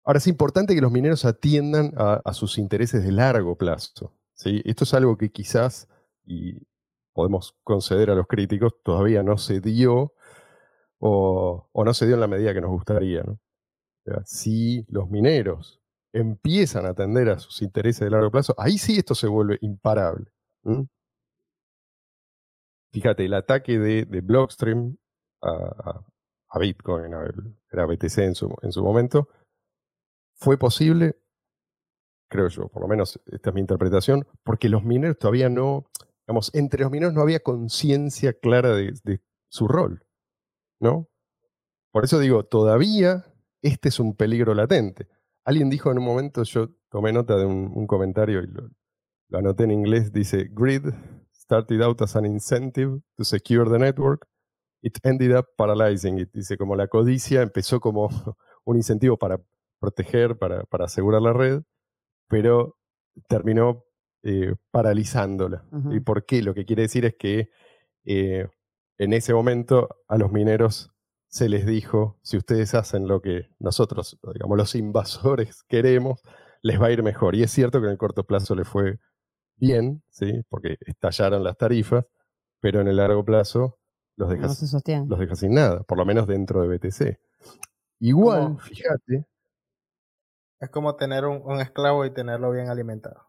Ahora 0.03 0.17
es 0.17 0.27
importante 0.27 0.75
que 0.75 0.81
los 0.81 0.91
mineros 0.91 1.25
atiendan 1.25 1.93
a, 1.95 2.33
sus 2.33 2.57
intereses 2.57 3.03
de 3.03 3.11
largo 3.11 3.57
plazo. 3.57 4.15
¿sí? 4.33 4.61
Esto 4.65 4.83
es 4.83 4.93
algo 4.93 5.17
que 5.17 5.31
quizás, 5.31 5.87
y 6.25 6.65
podemos 7.13 7.55
conceder 7.63 8.09
a 8.09 8.15
los 8.15 8.27
críticos, 8.27 8.73
todavía 8.83 9.23
no 9.23 9.37
se 9.37 9.61
dio 9.61 10.13
o, 10.99 11.69
no 11.73 11.93
se 11.93 12.05
dio 12.05 12.15
en 12.15 12.21
la 12.21 12.27
medida 12.27 12.53
que 12.53 12.61
nos 12.61 12.71
gustaría. 12.71 13.23
si 14.25 14.85
los 14.89 15.09
mineros 15.09 15.79
empiezan 16.11 16.85
a 16.85 16.89
atender 16.89 17.29
a 17.29 17.39
sus 17.39 17.61
intereses 17.61 18.01
de 18.01 18.09
largo 18.09 18.31
plazo, 18.31 18.55
ahí 18.57 18.77
sí 18.77 18.97
esto 18.97 19.13
se 19.15 19.27
vuelve 19.27 19.59
imparable. 19.61 20.31
Fíjate, 22.91 23.25
el 23.25 23.33
ataque 23.33 23.77
de, 23.77 24.21
Blockstream 24.21 24.97
a, 25.41 26.59
Bitcoin, 26.59 27.13
a- 27.13 27.85
BTC 27.85 28.17
en 28.19 28.35
su, 28.35 28.55
en 28.61 28.71
su 28.71 28.83
momento, 28.83 29.29
fue 30.35 30.57
posible, 30.57 31.17
creo 32.29 32.47
yo, 32.47 32.67
por 32.69 32.81
lo 32.81 32.87
menos 32.87 33.19
esta 33.27 33.49
es 33.49 33.53
mi 33.53 33.61
interpretación, 33.61 34.25
porque 34.43 34.69
los 34.69 34.83
mineros 34.83 35.17
todavía 35.19 35.49
no, 35.49 35.85
digamos, 36.25 36.53
entre 36.55 36.81
los 36.81 36.91
mineros 36.91 37.13
no 37.13 37.21
había 37.21 37.41
conciencia 37.41 38.33
clara 38.33 38.73
de, 38.73 39.21
su 39.51 39.67
rol, 39.67 40.05
¿no? 40.79 41.07
Por 41.91 42.03
eso 42.03 42.19
digo, 42.19 42.45
todavía 42.45 43.25
este 43.63 43.89
es 43.89 43.99
un 43.99 44.15
peligro 44.15 44.53
latente. 44.53 45.07
Alguien 45.43 45.71
dijo 45.71 45.91
en 45.91 45.97
un 45.97 46.05
momento, 46.05 46.43
yo 46.43 46.69
tomé 46.89 47.11
nota 47.11 47.35
de 47.35 47.45
un, 47.45 47.71
un 47.73 47.87
comentario 47.87 48.43
y 48.43 48.47
lo, 48.47 48.69
lo 49.29 49.37
anoté 49.39 49.63
en 49.63 49.71
inglés, 49.71 50.13
dice, 50.13 50.49
Grid 50.51 50.85
started 51.49 51.81
out 51.81 51.99
as 52.03 52.15
an 52.15 52.25
incentive 52.25 53.01
to 53.17 53.23
secure 53.23 53.67
the 53.67 53.79
network, 53.79 54.27
it 54.83 54.99
ended 55.03 55.31
up 55.31 55.47
paralyzing 55.57 56.19
it. 56.19 56.29
Dice, 56.31 56.57
como 56.57 56.75
la 56.75 56.87
codicia 56.87 57.41
empezó 57.41 57.79
como 57.79 58.07
un 58.65 58.77
incentivo 58.77 59.17
para 59.17 59.41
proteger, 59.79 60.37
para, 60.37 60.63
para 60.65 60.85
asegurar 60.85 61.23
la 61.23 61.33
red, 61.33 61.63
pero 62.27 62.77
terminó 63.27 63.83
eh, 64.21 64.53
paralizándola. 64.69 65.65
Ujú. 65.71 65.93
¿Y 65.93 65.99
por 66.01 66.25
qué? 66.25 66.43
Lo 66.43 66.53
que 66.53 66.65
quiere 66.65 66.83
decir 66.83 67.05
es 67.05 67.15
que 67.17 67.49
eh, 68.05 68.47
en 68.99 69.13
ese 69.13 69.33
momento 69.33 69.89
a 70.07 70.17
los 70.17 70.31
mineros 70.31 70.91
se 71.29 71.49
les 71.49 71.65
dijo, 71.65 72.19
si 72.21 72.37
ustedes 72.37 72.75
hacen 72.75 73.07
lo 73.07 73.21
que 73.21 73.49
nosotros, 73.57 74.19
digamos, 74.33 74.55
los 74.55 74.75
invasores 74.75 75.63
queremos, 75.67 76.21
les 76.61 76.79
va 76.79 76.87
a 76.87 76.91
ir 76.91 77.01
mejor. 77.01 77.35
Y 77.35 77.41
es 77.41 77.49
cierto 77.49 77.79
que 77.79 77.87
en 77.87 77.93
el 77.93 77.97
corto 77.97 78.23
plazo 78.23 78.53
les 78.53 78.67
fue 78.67 78.99
bien, 79.59 80.01
¿sí? 80.09 80.41
porque 80.49 80.77
estallaron 80.85 81.43
las 81.43 81.57
tarifas, 81.57 82.05
pero 82.59 82.81
en 82.81 82.87
el 82.87 82.97
largo 82.97 83.23
plazo 83.23 83.77
los 84.17 84.29
deja, 84.29 84.47
No 84.47 84.53
los 85.07 85.19
deja 85.19 85.35
sin 85.35 85.53
nada, 85.53 85.83
por 85.83 85.97
lo 85.97 86.05
menos 86.05 86.27
dentro 86.27 86.61
de 86.61 86.67
BTC. 86.67 87.19
Igual, 87.99 88.43
Como- 88.43 88.59
fíjate, 88.59 89.25
Es 90.61 90.69
como 90.71 90.95
tener 90.97 91.25
un, 91.25 91.41
un 91.43 91.61
esclavo 91.61 92.05
y 92.05 92.13
tenerlo 92.13 92.51
bien 92.51 92.67
alimentado. 92.67 93.25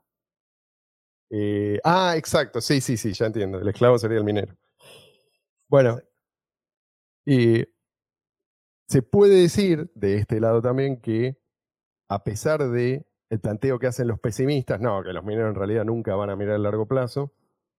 eh, 1.31 1.79
ah, 1.85 2.15
exacto, 2.17 2.61
sí, 2.61 2.81
sí, 2.81 2.97
sí, 2.97 3.13
ya 3.13 3.27
entiendo, 3.27 3.59
el 3.61 3.69
esclavo 3.69 3.99
sería 3.99 4.19
el 4.19 4.25
minero. 4.25 4.57
Bueno, 5.69 6.01
y 7.25 7.65
se 8.89 9.03
puede 9.03 9.43
decir 9.43 9.91
de 9.95 10.17
este 10.17 10.41
lado 10.41 10.61
también 10.61 11.01
que 11.01 11.39
a 12.09 12.25
pesar 12.25 12.69
de 12.69 13.07
el 13.31 13.41
planteo 13.41 13.79
que 13.79 13.87
hacen 13.87 14.09
los 14.09 14.21
pesimistas, 14.21 14.81
no, 14.81 15.03
que 15.03 15.13
los 15.13 15.25
mineros 15.25 15.51
en 15.51 15.55
realidad 15.55 15.85
nunca 15.85 16.15
van 16.17 16.31
a 16.31 16.37
mirar 16.37 16.57
a 16.57 16.59
largo 16.59 16.87
plazo, 16.87 17.33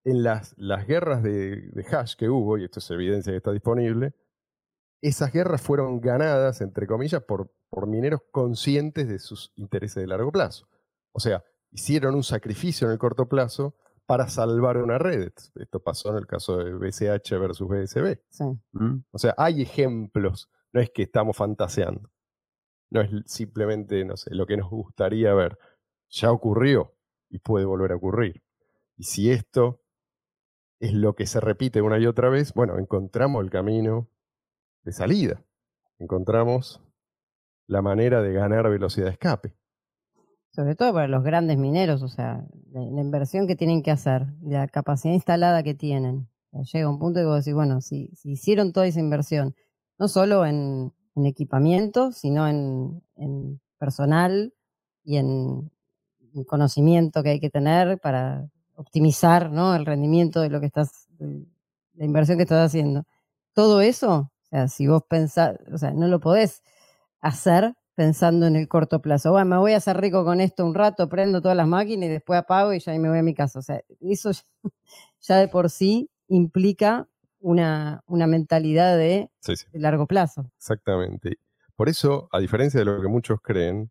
en 0.04 0.22
las, 0.22 0.54
las 0.56 0.86
guerras 0.86 1.22
de, 1.22 1.70
de 1.70 1.86
hash 1.92 2.16
que 2.16 2.28
hubo, 2.28 2.58
y 2.58 2.64
esto 2.64 2.80
es 2.80 2.90
evidencia 2.90 3.32
que 3.32 3.36
está 3.36 3.52
disponible, 3.52 4.14
esas 5.02 5.32
guerras 5.32 5.60
fueron 5.60 6.00
ganadas, 6.00 6.60
entre 6.60 6.86
comillas, 6.86 7.22
por, 7.22 7.52
por 7.68 7.86
mineros 7.86 8.22
conscientes 8.30 9.08
de 9.08 9.18
sus 9.18 9.52
intereses 9.56 10.00
de 10.00 10.06
largo 10.06 10.32
plazo. 10.32 10.68
O 11.12 11.20
sea, 11.20 11.44
hicieron 11.70 12.14
un 12.14 12.22
sacrificio 12.22 12.86
en 12.86 12.92
el 12.92 12.98
corto 12.98 13.28
plazo 13.28 13.76
para 14.06 14.28
salvar 14.28 14.78
una 14.78 14.98
red. 14.98 15.32
Esto 15.56 15.80
pasó 15.80 16.10
en 16.10 16.18
el 16.18 16.26
caso 16.26 16.58
de 16.58 16.72
BCH 16.72 17.30
versus 17.38 17.68
BSB. 17.68 18.18
Sí. 18.28 18.44
O 19.10 19.18
sea, 19.18 19.34
hay 19.36 19.62
ejemplos, 19.62 20.48
no 20.72 20.80
es 20.80 20.90
que 20.90 21.02
estamos 21.02 21.36
fantaseando. 21.36 22.10
No 22.92 23.00
es 23.00 23.10
simplemente, 23.24 24.04
no 24.04 24.18
sé, 24.18 24.34
lo 24.34 24.44
que 24.44 24.58
nos 24.58 24.68
gustaría 24.68 25.32
ver. 25.32 25.58
Ya 26.10 26.30
ocurrió 26.30 26.94
y 27.30 27.38
puede 27.38 27.64
volver 27.64 27.92
a 27.92 27.96
ocurrir. 27.96 28.42
Y 28.98 29.04
si 29.04 29.30
esto 29.30 29.80
es 30.78 30.92
lo 30.92 31.14
que 31.14 31.24
se 31.24 31.40
repite 31.40 31.80
una 31.80 31.98
y 31.98 32.06
otra 32.06 32.28
vez, 32.28 32.52
bueno, 32.52 32.78
encontramos 32.78 33.42
el 33.42 33.50
camino 33.50 34.10
de 34.82 34.92
salida. 34.92 35.42
Encontramos 35.98 36.82
la 37.66 37.80
manera 37.80 38.20
de 38.20 38.34
ganar 38.34 38.68
velocidad 38.68 39.06
de 39.06 39.12
escape. 39.12 39.54
Sobre 40.50 40.74
todo 40.74 40.92
para 40.92 41.08
los 41.08 41.24
grandes 41.24 41.56
mineros, 41.56 42.02
o 42.02 42.08
sea, 42.08 42.44
la, 42.72 42.82
inversión 42.82 43.46
que 43.46 43.56
tienen 43.56 43.82
que 43.82 43.90
hacer, 43.90 44.26
la 44.42 44.68
capacidad 44.68 45.14
instalada 45.14 45.62
que 45.62 45.72
tienen. 45.72 46.28
Llega 46.70 46.90
un 46.90 46.98
punto 46.98 47.20
y 47.20 47.24
vos 47.24 47.42
decís, 47.42 47.54
bueno, 47.54 47.80
si, 47.80 48.08
si 48.08 48.32
hicieron 48.32 48.74
toda 48.74 48.86
esa 48.86 49.00
inversión, 49.00 49.54
no 49.98 50.08
solo 50.08 50.44
en, 50.44 50.92
en 51.14 51.26
equipamiento, 51.26 52.12
sino 52.12 52.48
en, 52.48 53.02
en 53.16 53.60
personal 53.78 54.54
y 55.04 55.16
en, 55.16 55.70
en 56.34 56.44
conocimiento 56.44 57.22
que 57.22 57.30
hay 57.30 57.40
que 57.40 57.50
tener 57.50 57.98
para 58.00 58.48
optimizar 58.76 59.50
¿no? 59.50 59.74
el 59.74 59.86
rendimiento 59.86 60.40
de 60.40 60.50
lo 60.50 60.60
que 60.60 60.66
estás, 60.66 61.08
la 61.18 62.04
inversión 62.04 62.38
que 62.38 62.44
estás 62.44 62.66
haciendo. 62.66 63.04
Todo 63.54 63.80
eso, 63.80 64.30
o 64.44 64.46
sea, 64.48 64.68
si 64.68 64.86
vos 64.86 65.02
pensás, 65.08 65.56
o 65.72 65.78
sea, 65.78 65.92
no 65.92 66.08
lo 66.08 66.20
podés 66.20 66.62
hacer 67.20 67.74
pensando 67.94 68.46
en 68.46 68.56
el 68.56 68.68
corto 68.68 69.02
plazo. 69.02 69.32
Bueno, 69.32 69.46
me 69.46 69.58
voy 69.58 69.72
a 69.72 69.76
hacer 69.76 70.00
rico 70.00 70.24
con 70.24 70.40
esto 70.40 70.64
un 70.64 70.74
rato, 70.74 71.08
prendo 71.08 71.42
todas 71.42 71.56
las 71.56 71.68
máquinas 71.68 72.06
y 72.06 72.12
después 72.12 72.38
apago 72.38 72.72
y 72.72 72.80
ya 72.80 72.92
me 72.98 73.08
voy 73.08 73.18
a 73.18 73.22
mi 73.22 73.34
casa. 73.34 73.58
O 73.58 73.62
sea, 73.62 73.82
eso 74.00 74.30
ya 75.20 75.36
de 75.36 75.48
por 75.48 75.70
sí 75.70 76.10
implica 76.28 77.08
una, 77.42 78.02
una 78.06 78.26
mentalidad 78.26 78.96
de, 78.96 79.30
Sí, 79.40 79.56
sí. 79.56 79.66
de 79.72 79.78
largo 79.80 80.06
plazo. 80.06 80.50
Exactamente. 80.56 81.36
Por 81.76 81.88
eso, 81.88 82.28
a 82.32 82.38
diferencia 82.38 82.78
de 82.80 82.86
lo 82.86 83.00
que 83.02 83.08
muchos 83.08 83.40
creen, 83.42 83.90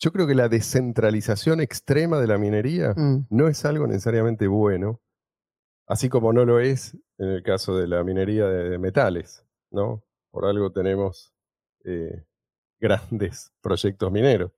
yo 0.00 0.10
creo 0.12 0.26
que 0.26 0.34
la 0.34 0.48
descentralización 0.48 1.60
extrema 1.60 2.18
de 2.18 2.26
la 2.26 2.38
minería 2.38 2.94
Mm, 2.96 3.26
no 3.30 3.48
es 3.48 3.64
algo 3.64 3.86
necesariamente 3.86 4.46
bueno, 4.48 5.00
así 5.86 6.08
como 6.08 6.32
no 6.32 6.44
lo 6.44 6.58
es 6.60 6.94
en 7.18 7.28
el 7.28 7.42
caso 7.42 7.76
de 7.76 7.86
la 7.86 8.02
minería 8.02 8.46
de, 8.46 8.70
de 8.70 8.78
metales, 8.78 9.46
¿no? 9.70 10.02
Por 10.30 10.46
algo 10.46 10.72
tenemos 10.72 11.32
eh, 11.84 12.24
grandes 12.80 13.52
proyectos 13.60 14.10
mineros. 14.10 14.50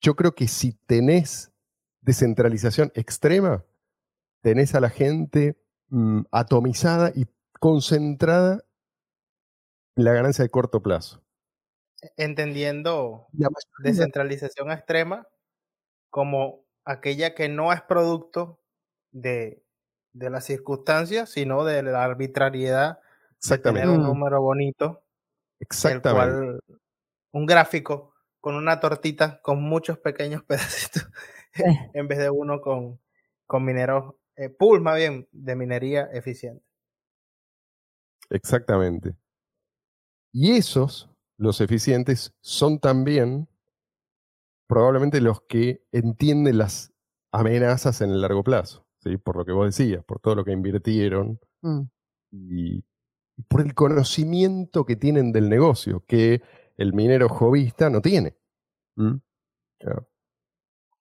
Yo 0.00 0.14
creo 0.14 0.34
que 0.34 0.46
si 0.48 0.72
tenés 0.86 1.50
descentralización 2.02 2.92
extrema, 2.94 3.64
tenés 4.42 4.74
a 4.74 4.80
la 4.80 4.90
gente 4.90 5.56
mm, 5.88 6.22
atomizada 6.30 7.12
y 7.14 7.26
concentrada 7.60 8.62
en 9.96 10.04
la 10.04 10.12
ganancia 10.12 10.44
de 10.44 10.50
corto 10.50 10.82
plazo. 10.82 11.22
Entendiendo 12.16 13.26
La 13.32 13.48
mayoría- 13.48 13.90
descentralización 13.90 14.70
extrema 14.70 15.26
como 16.10 16.64
aquella 16.84 17.34
que 17.34 17.48
no 17.48 17.72
es 17.72 17.82
producto 17.82 18.60
de, 19.10 19.64
de 20.12 20.30
las 20.30 20.44
circunstancias, 20.44 21.30
sino 21.30 21.64
de 21.64 21.82
la 21.82 22.04
arbitrariedad 22.04 22.98
de 23.00 23.06
Exactamente. 23.38 23.86
tener 23.86 23.98
un 24.00 24.04
número 24.06 24.40
bonito, 24.40 25.02
Exactamente. 25.60 26.36
cual 26.36 26.60
un 27.32 27.46
gráfico 27.46 28.14
con 28.40 28.54
una 28.54 28.78
tortita 28.80 29.40
con 29.42 29.60
muchos 29.62 29.98
pequeños 29.98 30.42
pedacitos 30.48 31.08
Eh. 31.56 31.90
en 31.94 32.06
vez 32.08 32.18
de 32.18 32.30
uno 32.30 32.60
con, 32.60 33.00
con 33.46 33.64
mineros, 33.64 34.14
eh, 34.38 34.48
pool 34.50 34.80
más 34.80 34.96
bien 34.96 35.28
de 35.32 35.56
minería 35.56 36.08
eficiente. 36.12 36.64
Exactamente. 38.30 39.16
Y 40.32 40.52
esos, 40.52 41.10
los 41.36 41.60
eficientes, 41.60 42.32
son 42.40 42.78
también 42.78 43.48
probablemente 44.68 45.20
los 45.20 45.40
que 45.42 45.82
entienden 45.90 46.58
las 46.58 46.92
amenazas 47.32 48.00
en 48.00 48.10
el 48.10 48.20
largo 48.20 48.44
plazo, 48.44 48.86
¿sí? 49.00 49.16
por 49.16 49.36
lo 49.36 49.44
que 49.44 49.52
vos 49.52 49.66
decías, 49.66 50.04
por 50.04 50.20
todo 50.20 50.36
lo 50.36 50.44
que 50.44 50.52
invirtieron 50.52 51.40
mm. 51.62 51.80
y, 52.30 52.84
y 53.36 53.42
por 53.48 53.62
el 53.62 53.74
conocimiento 53.74 54.84
que 54.84 54.94
tienen 54.94 55.32
del 55.32 55.48
negocio, 55.48 56.04
que 56.06 56.42
el 56.76 56.92
minero 56.92 57.28
jovista 57.28 57.90
no 57.90 58.00
tiene. 58.00 58.36
¿Mm? 58.94 59.16
Claro. 59.80 60.08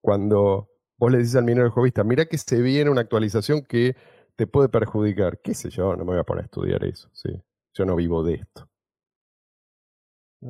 Cuando 0.01 0.69
vos 0.97 1.11
le 1.11 1.19
dices 1.19 1.35
al 1.35 1.45
minero 1.45 1.71
jovista, 1.71 2.03
mira 2.03 2.25
que 2.25 2.37
se 2.37 2.61
viene 2.61 2.89
una 2.89 3.01
actualización 3.01 3.63
que 3.63 3.95
te 4.35 4.47
puede 4.47 4.69
perjudicar, 4.69 5.39
qué 5.41 5.53
sé 5.53 5.69
yo, 5.69 5.95
no 5.95 6.05
me 6.05 6.11
voy 6.11 6.19
a 6.19 6.23
poner 6.23 6.43
a 6.43 6.45
estudiar 6.45 6.83
eso, 6.85 7.09
¿sí? 7.13 7.29
yo 7.73 7.85
no 7.85 7.95
vivo 7.95 8.23
de 8.23 8.35
esto. 8.35 8.69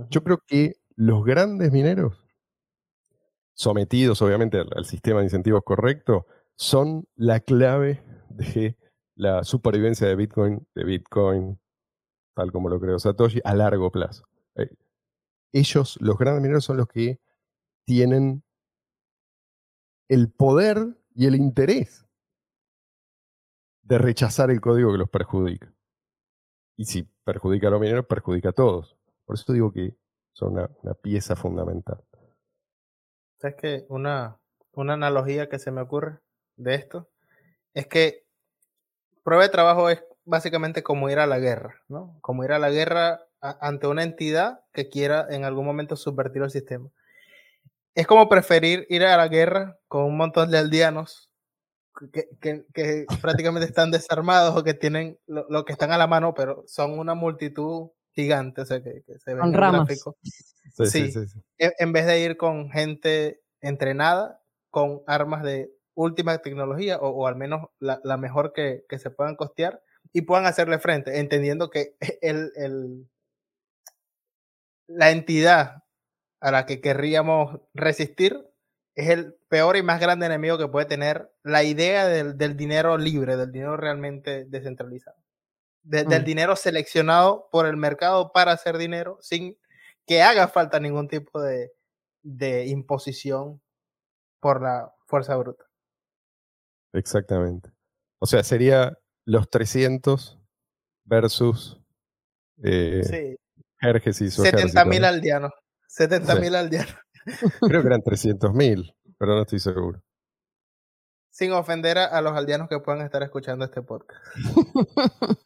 Yo 0.10 0.24
creo 0.24 0.42
que 0.46 0.76
los 0.96 1.24
grandes 1.24 1.72
mineros, 1.72 2.18
sometidos 3.54 4.22
obviamente 4.22 4.60
al, 4.60 4.70
al 4.76 4.86
sistema 4.86 5.20
de 5.20 5.26
incentivos 5.26 5.64
correcto, 5.64 6.28
son 6.56 7.08
la 7.16 7.40
clave 7.40 8.04
de 8.30 8.78
la 9.16 9.44
supervivencia 9.44 10.08
de 10.08 10.16
Bitcoin, 10.16 10.68
de 10.76 10.84
Bitcoin, 10.84 11.60
tal 12.36 12.52
como 12.52 12.70
lo 12.70 12.80
creó 12.80 13.00
Satoshi, 13.00 13.42
a 13.44 13.56
largo 13.56 13.92
plazo. 13.92 14.26
Eh, 14.56 14.70
Ellos, 15.54 15.98
los 16.02 16.18
grandes 16.18 16.42
mineros, 16.44 16.66
son 16.66 16.78
los 16.78 16.88
que 16.88 17.20
tienen 17.86 18.44
el 20.08 20.32
poder 20.32 20.98
y 21.14 21.26
el 21.28 21.36
interés 21.36 22.06
de 23.82 23.98
rechazar 23.98 24.52
el 24.52 24.62
código 24.62 24.92
que 24.92 24.98
los 24.98 25.10
perjudica. 25.10 25.74
Y 26.76 26.86
si 26.86 27.04
perjudica 27.24 27.68
a 27.68 27.72
los 27.72 27.82
mineros, 27.82 28.06
perjudica 28.06 28.50
a 28.50 28.54
todos. 28.54 28.98
Por 29.26 29.36
eso 29.36 29.52
digo 29.54 29.72
que 29.72 29.98
son 30.34 30.54
una, 30.54 30.94
pieza 31.02 31.36
fundamental. 31.36 32.04
¿Sabes 33.40 33.56
que 33.60 33.86
una, 33.90 34.40
una 34.74 34.94
analogía 34.94 35.50
que 35.50 35.60
se 35.60 35.72
me 35.72 35.82
ocurre 35.82 36.20
de 36.56 36.76
esto 36.76 37.10
es 37.74 37.88
que 37.88 38.26
prueba 39.24 39.44
de 39.44 39.50
trabajo 39.50 39.90
es 39.90 40.04
básicamente 40.26 40.84
como 40.84 41.10
ir 41.10 41.20
a 41.20 41.28
la 41.28 41.40
guerra, 41.40 41.82
¿no? 41.88 42.18
Como 42.22 42.44
ir 42.44 42.52
a 42.52 42.60
la 42.60 42.70
guerra 42.70 43.22
ante 43.40 43.88
una 43.88 44.04
entidad 44.04 44.62
que 44.74 44.90
quiera 44.90 45.26
en 45.30 45.44
algún 45.44 45.66
momento 45.66 45.96
subvertir 45.96 46.42
el 46.42 46.52
sistema. 46.52 46.90
Es 47.98 48.06
como 48.06 48.30
preferir 48.30 48.86
ir 48.90 49.04
a 49.04 49.18
la 49.18 49.28
guerra 49.28 49.76
con 49.88 50.04
un 50.04 50.18
montón 50.18 50.52
de 50.52 50.60
aldeanos 50.60 51.32
que, 52.14 52.30
que- 52.40 52.64
que 52.72 53.08
prácticamente 53.24 53.68
están 53.68 53.90
desarmados 53.90 54.56
o 54.56 54.64
que 54.64 54.76
tienen 54.76 55.18
lo, 55.26 55.48
lo 55.50 55.66
que 55.66 55.74
están 55.74 55.92
a 55.92 55.98
la 55.98 56.06
mano, 56.06 56.36
pero 56.36 56.64
son 56.68 57.00
una 57.00 57.16
multitud 57.16 57.90
gigante, 58.14 58.62
o 58.62 58.66
sea, 58.68 58.84
que, 58.84 59.02
que 59.04 59.18
se 59.18 59.34
ve 59.34 59.40
Con 59.40 59.50
en 59.50 59.56
el 59.56 59.60
ramas. 59.60 59.80
gráfico 59.88 60.16
Sí, 60.22 60.86
sí, 60.86 60.86
Sí. 60.92 61.12
sí, 61.12 61.28
sí. 61.28 61.40
en, 61.58 61.72
en 61.80 61.92
vez 61.92 62.06
de 62.06 62.20
ir 62.20 62.38
con 62.38 62.70
gente 62.70 63.42
entrenada, 63.62 64.44
con 64.70 65.02
armas 65.08 65.42
de 65.42 65.72
última 65.96 66.38
tecnología 66.38 67.00
o, 67.00 67.10
o 67.10 67.26
al 67.26 67.36
menos 67.36 67.68
la, 67.80 68.00
la 68.04 68.18
mejor 68.18 68.54
que, 68.54 68.86
que 68.88 69.00
se 69.00 69.10
puedan 69.10 69.36
costear 69.36 69.82
y 70.14 70.22
puedan 70.22 70.46
hacerle 70.46 70.78
frente, 70.78 71.18
entendiendo 71.20 71.72
que 71.72 71.96
el, 72.22 72.52
el- 72.58 73.10
la 74.86 75.10
entidad 75.10 75.84
a 76.40 76.52
la 76.52 76.66
que 76.66 76.82
querríamos 76.82 77.60
resistir 77.74 78.46
es 78.96 79.10
el 79.10 79.36
peor 79.48 79.78
y 79.78 79.84
más 79.84 80.00
grande 80.00 80.26
enemigo 80.26 80.58
que 80.58 80.68
puede 80.68 80.86
tener 80.88 81.32
la 81.44 81.64
idea 81.64 82.08
del, 82.08 82.38
del 82.38 82.58
dinero 82.58 82.98
libre, 82.98 83.38
del 83.38 83.52
dinero 83.52 83.78
realmente 83.78 84.46
descentralizado. 84.46 85.18
De- 85.84 86.04
Del 86.04 86.24
Mm. 86.24 86.26
dinero 86.26 86.56
seleccionado 86.56 87.48
por 87.52 87.66
el 87.68 87.78
mercado 87.78 88.32
para 88.34 88.52
hacer 88.52 88.78
dinero 88.78 89.18
sin 89.22 89.58
que 90.06 90.22
haga 90.24 90.48
falta 90.48 90.80
ningún 90.80 91.08
tipo 91.08 91.42
de, 91.42 91.72
de 92.24 92.66
imposición 92.68 93.62
por 94.40 94.62
la 94.62 94.94
fuerza 95.06 95.36
bruta. 95.38 95.66
Exactamente. 96.94 97.72
O 98.20 98.26
sea, 98.26 98.44
sería 98.44 98.98
los 99.26 99.50
300 99.50 100.40
versus 101.06 101.80
eh, 102.64 103.02
Sí, 103.04 103.36
Jerjes 103.80 104.22
y 104.22 104.32
su 104.32 104.42
70 105.98 106.34
ejército, 106.34 106.42
mil 106.42 106.52
¿no? 106.52 106.58
aldeanos. 106.60 106.96
70 106.96 106.96
mil 106.96 106.96
aldeanos. 106.96 106.96
Creo 107.66 107.82
que 107.82 107.88
eran 107.88 108.02
300.000, 108.02 108.96
pero 109.18 109.36
no 109.36 109.42
estoy 109.42 109.60
seguro. 109.60 110.02
sin 111.30 111.52
ofender 111.52 111.98
a, 112.00 112.06
a 112.06 112.22
los 112.22 112.34
aldeanos 112.34 112.68
que 112.70 112.80
puedan 112.80 113.02
estar 113.06 113.22
escuchando 113.24 113.66
este 113.66 113.82
podcast. 113.82 114.22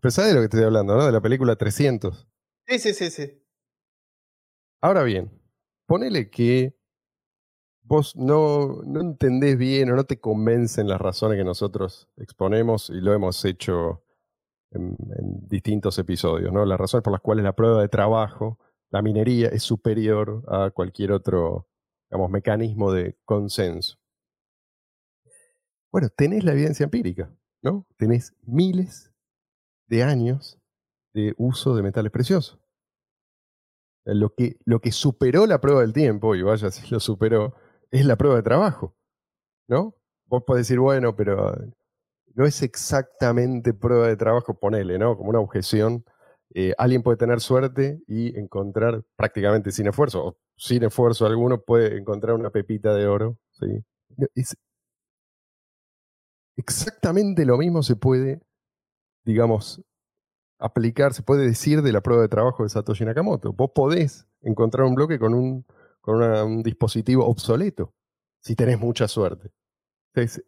Pero 0.00 0.10
sabes 0.12 0.30
de 0.30 0.34
lo 0.34 0.40
que 0.40 0.44
estoy 0.44 0.62
hablando, 0.64 0.96
¿no? 0.96 1.06
De 1.06 1.12
la 1.12 1.20
película 1.20 1.56
300. 1.56 2.28
Sí, 2.68 2.78
sí, 2.78 2.94
sí, 2.94 3.10
sí. 3.10 3.42
Ahora 4.80 5.02
bien, 5.02 5.30
ponele 5.86 6.30
que 6.30 6.76
vos 7.82 8.14
no, 8.16 8.82
no 8.84 9.00
entendés 9.00 9.58
bien 9.58 9.90
o 9.90 9.96
no 9.96 10.04
te 10.04 10.20
convencen 10.20 10.88
las 10.88 11.00
razones 11.00 11.36
que 11.38 11.44
nosotros 11.44 12.08
exponemos 12.16 12.90
y 12.90 13.00
lo 13.00 13.12
hemos 13.12 13.44
hecho 13.44 14.04
en, 14.70 14.96
en 15.18 15.48
distintos 15.48 15.98
episodios, 15.98 16.52
¿no? 16.52 16.64
Las 16.64 16.78
razones 16.78 17.02
por 17.02 17.12
las 17.12 17.20
cuales 17.20 17.44
la 17.44 17.54
prueba 17.56 17.80
de 17.82 17.88
trabajo, 17.88 18.58
la 18.92 19.00
minería, 19.00 19.48
es 19.48 19.62
superior 19.62 20.44
a 20.48 20.70
cualquier 20.70 21.12
otro, 21.12 21.66
digamos, 22.10 22.30
mecanismo 22.30 22.92
de 22.92 23.16
consenso. 23.24 23.98
Bueno, 25.90 26.08
tenés 26.10 26.44
la 26.44 26.52
evidencia 26.52 26.84
empírica, 26.84 27.34
¿no? 27.62 27.86
Tenés 27.96 28.34
miles 28.42 29.10
de 29.86 30.02
años 30.02 30.58
de 31.14 31.34
uso 31.38 31.74
de 31.74 31.82
metales 31.82 32.12
preciosos. 32.12 32.58
Lo 34.04 34.34
que, 34.34 34.58
lo 34.64 34.80
que 34.80 34.92
superó 34.92 35.46
la 35.46 35.60
prueba 35.60 35.80
del 35.80 35.92
tiempo, 35.92 36.34
y 36.34 36.42
vaya 36.42 36.70
si 36.70 36.88
lo 36.90 37.00
superó, 37.00 37.54
es 37.90 38.04
la 38.04 38.16
prueba 38.16 38.36
de 38.36 38.42
trabajo. 38.42 38.94
¿No? 39.68 39.94
Vos 40.26 40.42
podés 40.46 40.66
decir, 40.66 40.80
bueno, 40.80 41.16
pero 41.16 41.54
no 42.34 42.44
es 42.44 42.62
exactamente 42.62 43.72
prueba 43.72 44.08
de 44.08 44.16
trabajo, 44.16 44.54
ponele, 44.54 44.98
¿no? 44.98 45.16
Como 45.16 45.30
una 45.30 45.40
objeción. 45.40 46.04
Eh, 46.54 46.74
alguien 46.78 47.02
puede 47.02 47.16
tener 47.18 47.40
suerte 47.40 48.00
y 48.06 48.38
encontrar 48.38 49.02
prácticamente 49.16 49.70
sin 49.72 49.86
esfuerzo, 49.88 50.24
o 50.26 50.38
sin 50.56 50.84
esfuerzo 50.84 51.26
alguno, 51.26 51.60
puede 51.62 51.96
encontrar 51.98 52.34
una 52.34 52.50
pepita 52.50 52.94
de 52.94 53.06
oro. 53.06 53.38
¿sí? 53.52 53.66
Exactamente 56.56 57.44
lo 57.46 57.56
mismo 57.56 57.82
se 57.82 57.96
puede, 57.96 58.40
digamos, 59.24 59.82
aplicar, 60.58 61.14
se 61.14 61.22
puede 61.22 61.46
decir 61.46 61.82
de 61.82 61.92
la 61.92 62.02
prueba 62.02 62.22
de 62.22 62.28
trabajo 62.28 62.62
de 62.64 62.68
Satoshi 62.70 63.04
Nakamoto. 63.04 63.52
Vos 63.52 63.70
podés 63.74 64.26
encontrar 64.42 64.86
un 64.86 64.94
bloque 64.94 65.18
con 65.18 65.34
un, 65.34 65.66
con 66.00 66.22
un 66.22 66.62
dispositivo 66.62 67.26
obsoleto, 67.26 67.94
si 68.40 68.56
tenés 68.56 68.78
mucha 68.78 69.08
suerte. 69.08 69.52
Es- 70.14 70.42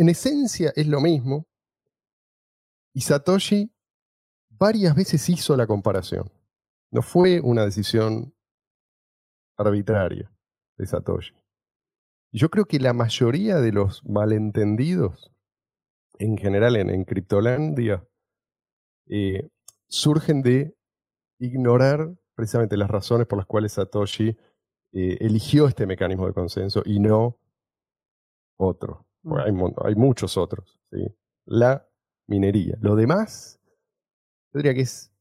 en 0.00 0.08
esencia 0.08 0.72
es 0.76 0.86
lo 0.88 1.00
mismo. 1.00 1.46
Y 2.94 3.00
Satoshi 3.02 3.73
varias 4.58 4.94
veces 4.94 5.28
hizo 5.28 5.56
la 5.56 5.66
comparación. 5.66 6.30
No 6.90 7.02
fue 7.02 7.40
una 7.40 7.64
decisión 7.64 8.34
arbitraria 9.56 10.30
de 10.76 10.86
Satoshi. 10.86 11.34
Y 12.32 12.38
yo 12.38 12.50
creo 12.50 12.64
que 12.64 12.80
la 12.80 12.92
mayoría 12.92 13.56
de 13.56 13.72
los 13.72 14.04
malentendidos, 14.04 15.32
en 16.18 16.36
general 16.36 16.76
en, 16.76 16.90
en 16.90 17.04
Criptolandia, 17.04 18.06
eh, 19.06 19.48
surgen 19.88 20.42
de 20.42 20.76
ignorar 21.38 22.16
precisamente 22.34 22.76
las 22.76 22.90
razones 22.90 23.26
por 23.26 23.38
las 23.38 23.46
cuales 23.46 23.72
Satoshi 23.72 24.36
eh, 24.92 25.18
eligió 25.20 25.68
este 25.68 25.86
mecanismo 25.86 26.26
de 26.26 26.32
consenso 26.32 26.82
y 26.84 27.00
no 27.00 27.38
otro. 28.56 29.06
Porque 29.22 29.50
hay, 29.50 29.56
hay 29.84 29.94
muchos 29.94 30.36
otros. 30.36 30.80
¿sí? 30.90 31.06
La 31.46 31.88
minería. 32.26 32.76
Lo 32.80 32.96
demás, 32.96 33.60
yo 34.54 34.58
diría 34.58 34.74
que 34.74 34.82
es 34.82 35.12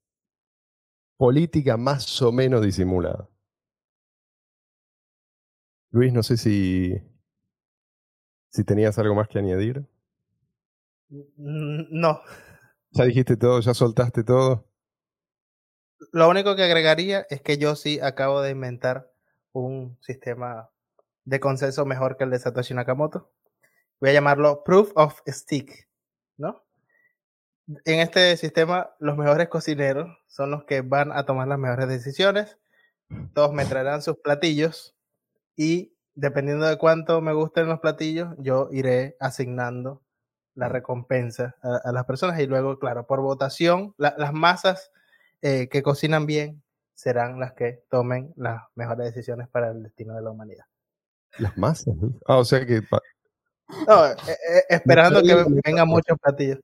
política 1.18 1.76
más 1.76 2.22
o 2.22 2.32
menos 2.32 2.62
disimulada. 2.62 3.28
Luis, 5.90 6.14
no 6.14 6.22
sé 6.22 6.38
si, 6.38 6.94
si 8.50 8.64
tenías 8.64 8.98
algo 9.00 9.16
más 9.16 9.28
que 9.28 9.40
añadir. 9.40 9.86
Mm, 11.10 12.00
No. 12.00 12.22
Ya 12.92 13.06
dijiste 13.06 13.38
todo, 13.38 13.60
ya 13.60 13.74
soltaste 13.74 14.24
todo. 14.24 14.68
Lo 16.12 16.30
único 16.30 16.56
que 16.56 16.64
agregaría 16.64 17.26
es 17.30 17.42
que 17.42 17.58
yo 17.58 17.76
sí 17.76 18.00
acabo 18.00 18.42
de 18.42 18.52
inventar 18.52 19.12
un 19.52 19.98
sistema 20.02 20.70
de 21.26 21.40
consenso 21.40 21.86
mejor 21.88 22.18
que 22.18 22.26
el 22.26 22.30
de 22.30 22.38
Satoshi 22.38 22.76
Nakamoto. 22.76 23.32
Voy 24.00 24.12
a 24.12 24.14
llamarlo 24.14 24.64
Proof 24.64 24.92
of 24.96 25.22
Stick, 25.28 25.90
¿no? 26.38 26.64
En 27.86 28.00
este 28.00 28.36
sistema, 28.38 28.92
los 29.00 29.18
mejores 29.18 29.48
cocineros 29.48 30.10
son 30.28 30.52
los 30.52 30.66
que 30.66 30.82
van 30.82 31.12
a 31.12 31.26
tomar 31.26 31.48
las 31.48 31.60
mejores 31.60 31.88
decisiones. 31.88 32.58
Todos 33.34 33.54
me 33.54 33.66
traerán 33.66 34.02
sus 34.02 34.18
platillos 34.18 34.96
y 35.56 35.94
dependiendo 36.16 36.66
de 36.68 36.78
cuánto 36.78 37.22
me 37.22 37.34
gusten 37.34 37.68
los 37.68 37.80
platillos, 37.80 38.36
yo 38.38 38.68
iré 38.72 39.16
asignando 39.20 40.02
la 40.56 40.68
recompensa 40.68 41.56
a, 41.64 41.90
a 41.90 41.92
las 41.92 42.06
personas 42.06 42.40
y 42.40 42.48
luego, 42.48 42.78
claro, 42.80 43.06
por 43.08 43.22
votación, 43.22 43.94
la- 43.98 44.14
las 44.18 44.34
masas 44.34 44.92
eh, 45.42 45.68
que 45.70 45.82
cocinan 45.82 46.26
bien 46.26 46.62
serán 46.96 47.40
las 47.40 47.54
que 47.54 47.84
tomen 47.90 48.34
las 48.36 48.62
mejores 48.76 49.06
decisiones 49.14 49.48
para 49.48 49.70
el 49.72 49.84
destino 49.84 50.16
de 50.16 50.22
la 50.22 50.30
humanidad. 50.32 50.66
Las 51.40 51.58
masas. 51.58 51.96
¿no? 51.96 52.14
Ah, 52.28 52.38
o 52.38 52.46
sea 52.46 52.66
que 52.66 52.82
No, 53.88 54.06
eh, 54.06 54.16
eh, 54.28 54.64
esperando 54.70 55.22
que 55.24 55.34
vengan 55.66 55.88
muchos 55.88 56.18
platillos. 56.20 56.60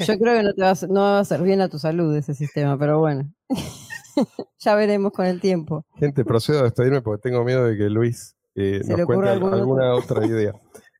Yo 0.00 0.18
creo 0.18 0.36
que 0.36 0.42
no, 0.42 0.54
te 0.54 0.62
va 0.62 0.74
no 0.88 1.00
va 1.00 1.18
a 1.18 1.20
hacer 1.20 1.42
bien 1.42 1.60
a 1.60 1.68
tu 1.68 1.78
salud 1.78 2.14
ese 2.16 2.34
sistema, 2.34 2.78
pero 2.78 2.98
bueno. 2.98 3.32
ya 4.58 4.74
veremos 4.74 5.12
con 5.12 5.26
el 5.26 5.40
tiempo. 5.40 5.84
Gente, 5.96 6.24
procedo 6.24 6.60
a 6.60 6.64
despedirme 6.64 7.02
porque 7.02 7.22
tengo 7.22 7.44
miedo 7.44 7.64
de 7.64 7.76
que 7.76 7.88
Luis 7.88 8.36
eh, 8.54 8.80
nos 8.86 9.06
cuente 9.06 9.28
alguna 9.28 9.94
otra 9.94 10.26
idea. 10.26 10.52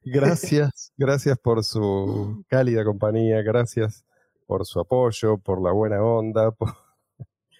Gracias, 0.05 0.92
gracias 0.96 1.38
por 1.38 1.62
su 1.64 2.44
cálida 2.48 2.85
compañía, 2.85 3.42
gracias 3.42 4.05
por 4.46 4.66
su 4.66 4.81
apoyo, 4.81 5.38
por 5.38 5.62
la 5.62 5.72
buena 5.72 6.03
onda, 6.03 6.51
por, 6.53 6.75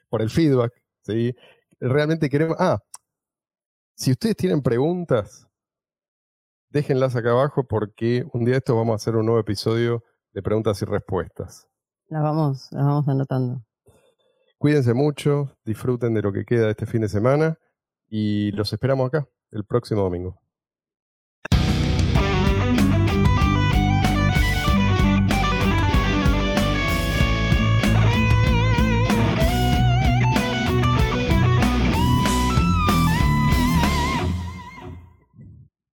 por 0.09 0.23
el 0.23 0.31
feedback. 0.31 0.73
¿sí? 1.03 1.35
Realmente 1.81 2.29
queremos... 2.29 2.57
Ah, 2.59 2.79
si 3.95 4.13
ustedes 4.13 4.37
tienen 4.37 4.63
preguntas, 4.63 5.47
déjenlas 6.71 7.15
acá 7.15 7.31
abajo 7.31 7.65
porque 7.65 8.25
un 8.33 8.45
día 8.45 8.55
de 8.55 8.59
esto 8.59 8.75
vamos 8.75 8.93
a 8.93 8.97
hacer 8.97 9.17
un 9.17 9.27
nuevo 9.27 9.41
episodio 9.41 10.03
de 10.33 10.43
preguntas 10.43 10.81
y 10.83 10.85
respuestas. 10.85 11.69
Las 12.09 12.23
vamos, 12.23 12.69
las 12.73 12.85
vamos 12.85 13.09
anotando. 13.09 13.65
Cuídense 14.59 14.95
mucho, 14.95 15.57
disfruten 15.65 16.15
de 16.15 16.23
lo 16.23 16.33
que 16.33 16.45
queda 16.45 16.67
de 16.67 16.71
este 16.71 16.87
fin 16.87 17.01
de 17.01 17.09
semana 17.09 17.59
y 18.09 18.53
los 18.53 18.73
esperamos 18.73 19.09
acá 19.09 19.27
el 19.51 19.65
próximo 19.65 20.03
domingo. 20.03 20.39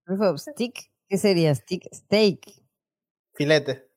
Of 0.08 0.40
stick, 0.40 0.92
¿qué 1.08 1.18
sería? 1.18 1.54
Stick, 1.54 1.88
steak. 1.94 2.42
Filete. 3.34 3.89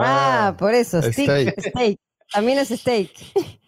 Ah, 0.00 0.54
por 0.58 0.74
eso, 0.74 1.00
steak. 1.02 1.50
stick, 1.54 1.60
steak. 1.70 2.00
También 2.32 2.58
es 2.58 2.68
steak. 2.68 3.10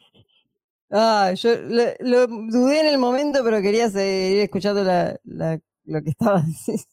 Ah, 0.92 1.32
yo 1.36 1.54
lo, 1.54 1.84
lo 2.00 2.26
dudé 2.26 2.80
en 2.80 2.86
el 2.86 2.98
momento, 2.98 3.44
pero 3.44 3.62
quería 3.62 3.88
seguir 3.88 4.40
escuchando 4.40 4.82
la, 4.82 5.16
la- 5.22 5.60
lo 5.84 6.02
que 6.02 6.10
estabas 6.10 6.44
diciendo. 6.46 6.88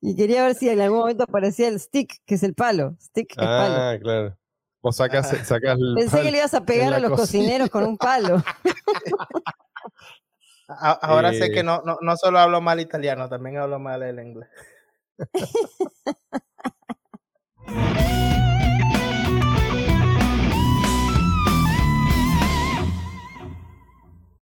Y 0.00 0.14
quería 0.14 0.44
ver 0.44 0.54
si 0.54 0.68
en 0.68 0.80
algún 0.80 1.00
momento 1.00 1.24
aparecía 1.24 1.66
el 1.66 1.80
stick, 1.80 2.22
que 2.24 2.36
es 2.36 2.44
el 2.44 2.54
palo. 2.54 2.94
Stick 3.00 3.30
es 3.32 3.36
palo. 3.36 3.74
Ah, 3.76 3.96
claro. 4.00 4.38
Vos 4.80 4.94
sacás, 4.94 5.28
sacás 5.44 5.76
el 5.76 5.94
Pensé 5.96 6.22
que 6.22 6.30
le 6.30 6.38
ibas 6.38 6.54
a 6.54 6.64
pegar 6.64 6.94
a 6.94 7.00
los 7.00 7.10
cocina. 7.10 7.40
cocineros 7.42 7.68
con 7.70 7.84
un 7.84 7.98
palo. 7.98 8.40
Ahora 10.68 11.32
sé 11.32 11.46
Eh. 11.46 11.50
que 11.50 11.64
no, 11.64 11.82
no, 11.84 11.98
no 12.00 12.16
solo 12.16 12.38
hablo 12.38 12.60
mal 12.60 12.78
italiano, 12.78 13.28
también 13.28 13.56
hablo 13.58 13.80
mal 13.80 14.04
el 14.04 14.20
inglés. 14.20 14.48
Bye. 17.74 18.21